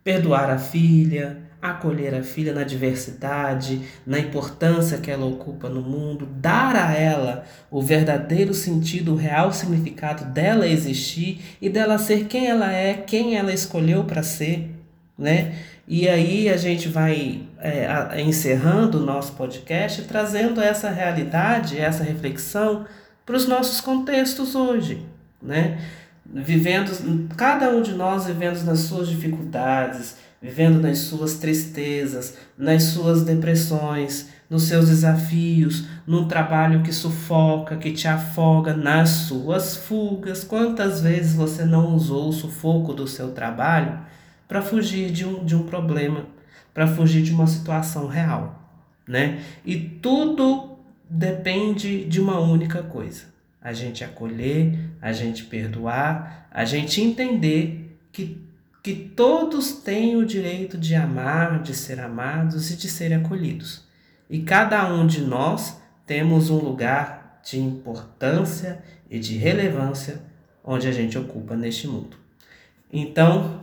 Perdoar 0.04 0.50
a 0.50 0.58
filha, 0.58 1.50
acolher 1.62 2.14
a 2.14 2.22
filha 2.22 2.52
na 2.52 2.64
diversidade, 2.64 3.80
na 4.04 4.18
importância 4.18 4.98
que 4.98 5.10
ela 5.10 5.24
ocupa 5.24 5.68
no 5.68 5.80
mundo, 5.80 6.26
dar 6.26 6.74
a 6.74 6.92
ela 6.92 7.44
o 7.70 7.80
verdadeiro 7.80 8.52
sentido, 8.52 9.12
o 9.12 9.16
real 9.16 9.52
significado 9.52 10.24
dela 10.26 10.66
existir 10.66 11.40
e 11.60 11.70
dela 11.70 11.96
ser 11.96 12.26
quem 12.26 12.48
ela 12.48 12.70
é, 12.70 12.94
quem 12.94 13.36
ela 13.36 13.52
escolheu 13.52 14.04
para 14.04 14.22
ser, 14.22 14.68
né? 15.16 15.54
E 15.86 16.08
aí 16.08 16.48
a 16.48 16.56
gente 16.56 16.88
vai 16.88 17.42
é, 17.60 18.20
encerrando 18.20 18.98
o 18.98 19.06
nosso 19.06 19.32
podcast 19.34 20.02
trazendo 20.02 20.60
essa 20.60 20.90
realidade, 20.90 21.78
essa 21.78 22.02
reflexão 22.02 22.84
para 23.24 23.36
os 23.36 23.46
nossos 23.46 23.80
contextos 23.80 24.54
hoje 24.54 25.06
né? 25.42 25.78
Vivendo, 26.24 27.28
cada 27.36 27.68
um 27.70 27.82
de 27.82 27.92
nós 27.92 28.26
vivendo 28.26 28.62
nas 28.64 28.80
suas 28.80 29.08
dificuldades, 29.08 30.16
vivendo 30.42 30.80
nas 30.80 30.98
suas 30.98 31.34
tristezas, 31.34 32.36
nas 32.58 32.82
suas 32.84 33.22
depressões, 33.22 34.28
nos 34.50 34.64
seus 34.64 34.88
desafios, 34.88 35.86
num 36.06 36.26
trabalho 36.26 36.82
que 36.82 36.92
sufoca, 36.92 37.76
que 37.76 37.92
te 37.92 38.08
afoga, 38.08 38.74
nas 38.74 39.08
suas 39.08 39.76
fugas. 39.76 40.44
Quantas 40.44 41.00
vezes 41.00 41.34
você 41.34 41.64
não 41.64 41.94
usou 41.94 42.28
o 42.28 42.32
sufoco 42.32 42.92
do 42.92 43.06
seu 43.06 43.30
trabalho 43.30 43.98
para 44.48 44.60
fugir 44.60 45.10
de 45.10 45.24
um, 45.24 45.44
de 45.44 45.56
um 45.56 45.62
problema, 45.62 46.26
para 46.74 46.86
fugir 46.86 47.22
de 47.22 47.32
uma 47.32 47.46
situação 47.46 48.08
real, 48.08 48.68
né? 49.08 49.40
E 49.64 49.76
tudo 49.78 50.76
depende 51.08 52.04
de 52.04 52.20
uma 52.20 52.38
única 52.40 52.82
coisa: 52.82 53.24
a 53.60 53.72
gente 53.72 54.04
acolher, 54.04 54.78
a 55.00 55.12
gente 55.12 55.44
perdoar, 55.44 56.48
a 56.50 56.64
gente 56.64 57.00
entender 57.00 57.96
que, 58.12 58.38
que 58.82 58.94
todos 58.94 59.72
têm 59.72 60.16
o 60.16 60.26
direito 60.26 60.76
de 60.76 60.94
amar, 60.94 61.62
de 61.62 61.74
ser 61.74 62.00
amados 62.00 62.70
e 62.70 62.76
de 62.76 62.88
serem 62.88 63.18
acolhidos. 63.18 63.86
E 64.28 64.40
cada 64.42 64.92
um 64.92 65.06
de 65.06 65.20
nós 65.20 65.80
temos 66.04 66.50
um 66.50 66.58
lugar 66.58 67.40
de 67.44 67.60
importância 67.60 68.82
e 69.08 69.18
de 69.18 69.36
relevância 69.36 70.20
onde 70.64 70.88
a 70.88 70.92
gente 70.92 71.16
ocupa 71.16 71.56
neste 71.56 71.86
mundo. 71.86 72.16
Então, 72.92 73.61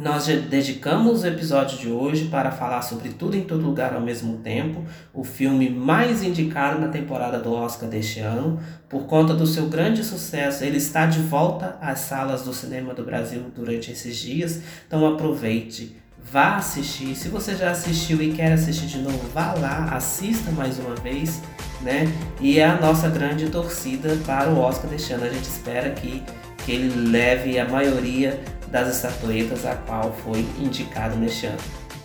nós 0.00 0.26
dedicamos 0.26 1.22
o 1.22 1.26
episódio 1.26 1.76
de 1.78 1.90
hoje 1.90 2.28
para 2.28 2.50
falar 2.50 2.80
sobre 2.80 3.10
Tudo 3.10 3.36
em 3.36 3.42
Todo 3.42 3.66
Lugar 3.66 3.94
ao 3.94 4.00
mesmo 4.00 4.38
tempo, 4.38 4.82
o 5.12 5.22
filme 5.22 5.68
mais 5.68 6.22
indicado 6.22 6.80
na 6.80 6.88
temporada 6.88 7.38
do 7.38 7.52
Oscar 7.52 7.86
deste 7.86 8.18
ano. 8.18 8.58
Por 8.88 9.04
conta 9.04 9.34
do 9.34 9.46
seu 9.46 9.66
grande 9.66 10.02
sucesso, 10.02 10.64
ele 10.64 10.78
está 10.78 11.04
de 11.04 11.18
volta 11.18 11.76
às 11.82 11.98
salas 11.98 12.42
do 12.42 12.54
cinema 12.54 12.94
do 12.94 13.04
Brasil 13.04 13.42
durante 13.54 13.92
esses 13.92 14.16
dias. 14.16 14.62
Então 14.86 15.06
aproveite, 15.06 15.94
vá 16.18 16.56
assistir. 16.56 17.14
Se 17.14 17.28
você 17.28 17.54
já 17.54 17.70
assistiu 17.70 18.22
e 18.22 18.32
quer 18.32 18.52
assistir 18.52 18.86
de 18.86 18.98
novo, 19.00 19.28
vá 19.34 19.52
lá, 19.52 19.90
assista 19.92 20.50
mais 20.50 20.78
uma 20.78 20.94
vez, 20.94 21.42
né? 21.82 22.10
E 22.40 22.58
é 22.58 22.64
a 22.64 22.80
nossa 22.80 23.10
grande 23.10 23.50
torcida 23.50 24.16
para 24.24 24.48
o 24.48 24.58
Oscar 24.58 24.88
deste 24.88 25.12
ano. 25.12 25.24
A 25.24 25.28
gente 25.28 25.44
espera 25.44 25.90
que, 25.90 26.22
que 26.64 26.72
ele 26.72 27.10
leve 27.10 27.58
a 27.58 27.68
maioria 27.68 28.40
das 28.70 28.96
estatuetas 28.96 29.66
a 29.66 29.74
qual 29.74 30.12
foi 30.24 30.40
indicado 30.58 31.16
neste 31.16 31.46
ano. 31.46 31.58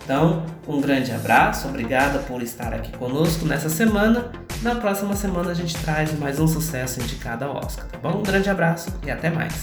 Então, 0.03 0.45
um 0.67 0.79
grande 0.79 1.11
abraço, 1.11 1.67
obrigada 1.67 2.19
por 2.19 2.41
estar 2.43 2.73
aqui 2.73 2.91
conosco 2.95 3.45
nessa 3.45 3.69
semana. 3.69 4.31
Na 4.61 4.75
próxima 4.75 5.15
semana 5.15 5.51
a 5.51 5.53
gente 5.53 5.75
traz 5.77 6.17
mais 6.19 6.39
um 6.39 6.47
sucesso 6.47 6.99
indicado 7.01 7.45
ao 7.45 7.57
Oscar, 7.57 7.85
tá 7.87 7.97
bom? 7.97 8.19
Um 8.19 8.23
grande 8.23 8.49
abraço 8.49 8.89
e 9.03 9.09
até 9.09 9.29
mais. 9.29 9.53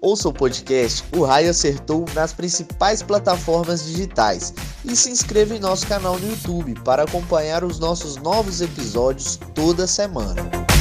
Ouça 0.00 0.28
o 0.28 0.32
podcast 0.32 1.04
O 1.16 1.24
Raio 1.24 1.50
Acertou 1.50 2.04
nas 2.12 2.32
principais 2.32 3.02
plataformas 3.02 3.84
digitais 3.84 4.52
e 4.84 4.96
se 4.96 5.10
inscreva 5.10 5.54
em 5.54 5.60
nosso 5.60 5.86
canal 5.86 6.18
no 6.18 6.28
YouTube 6.28 6.74
para 6.84 7.04
acompanhar 7.04 7.62
os 7.62 7.78
nossos 7.78 8.16
novos 8.16 8.60
episódios 8.60 9.38
toda 9.54 9.86
semana. 9.86 10.71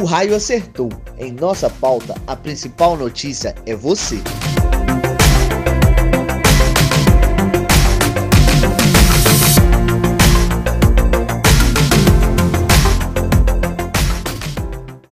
O 0.00 0.04
raio 0.04 0.36
acertou. 0.36 0.88
Em 1.18 1.32
nossa 1.32 1.68
pauta, 1.68 2.14
a 2.24 2.36
principal 2.36 2.96
notícia 2.96 3.52
é 3.66 3.74
você. 3.74 4.22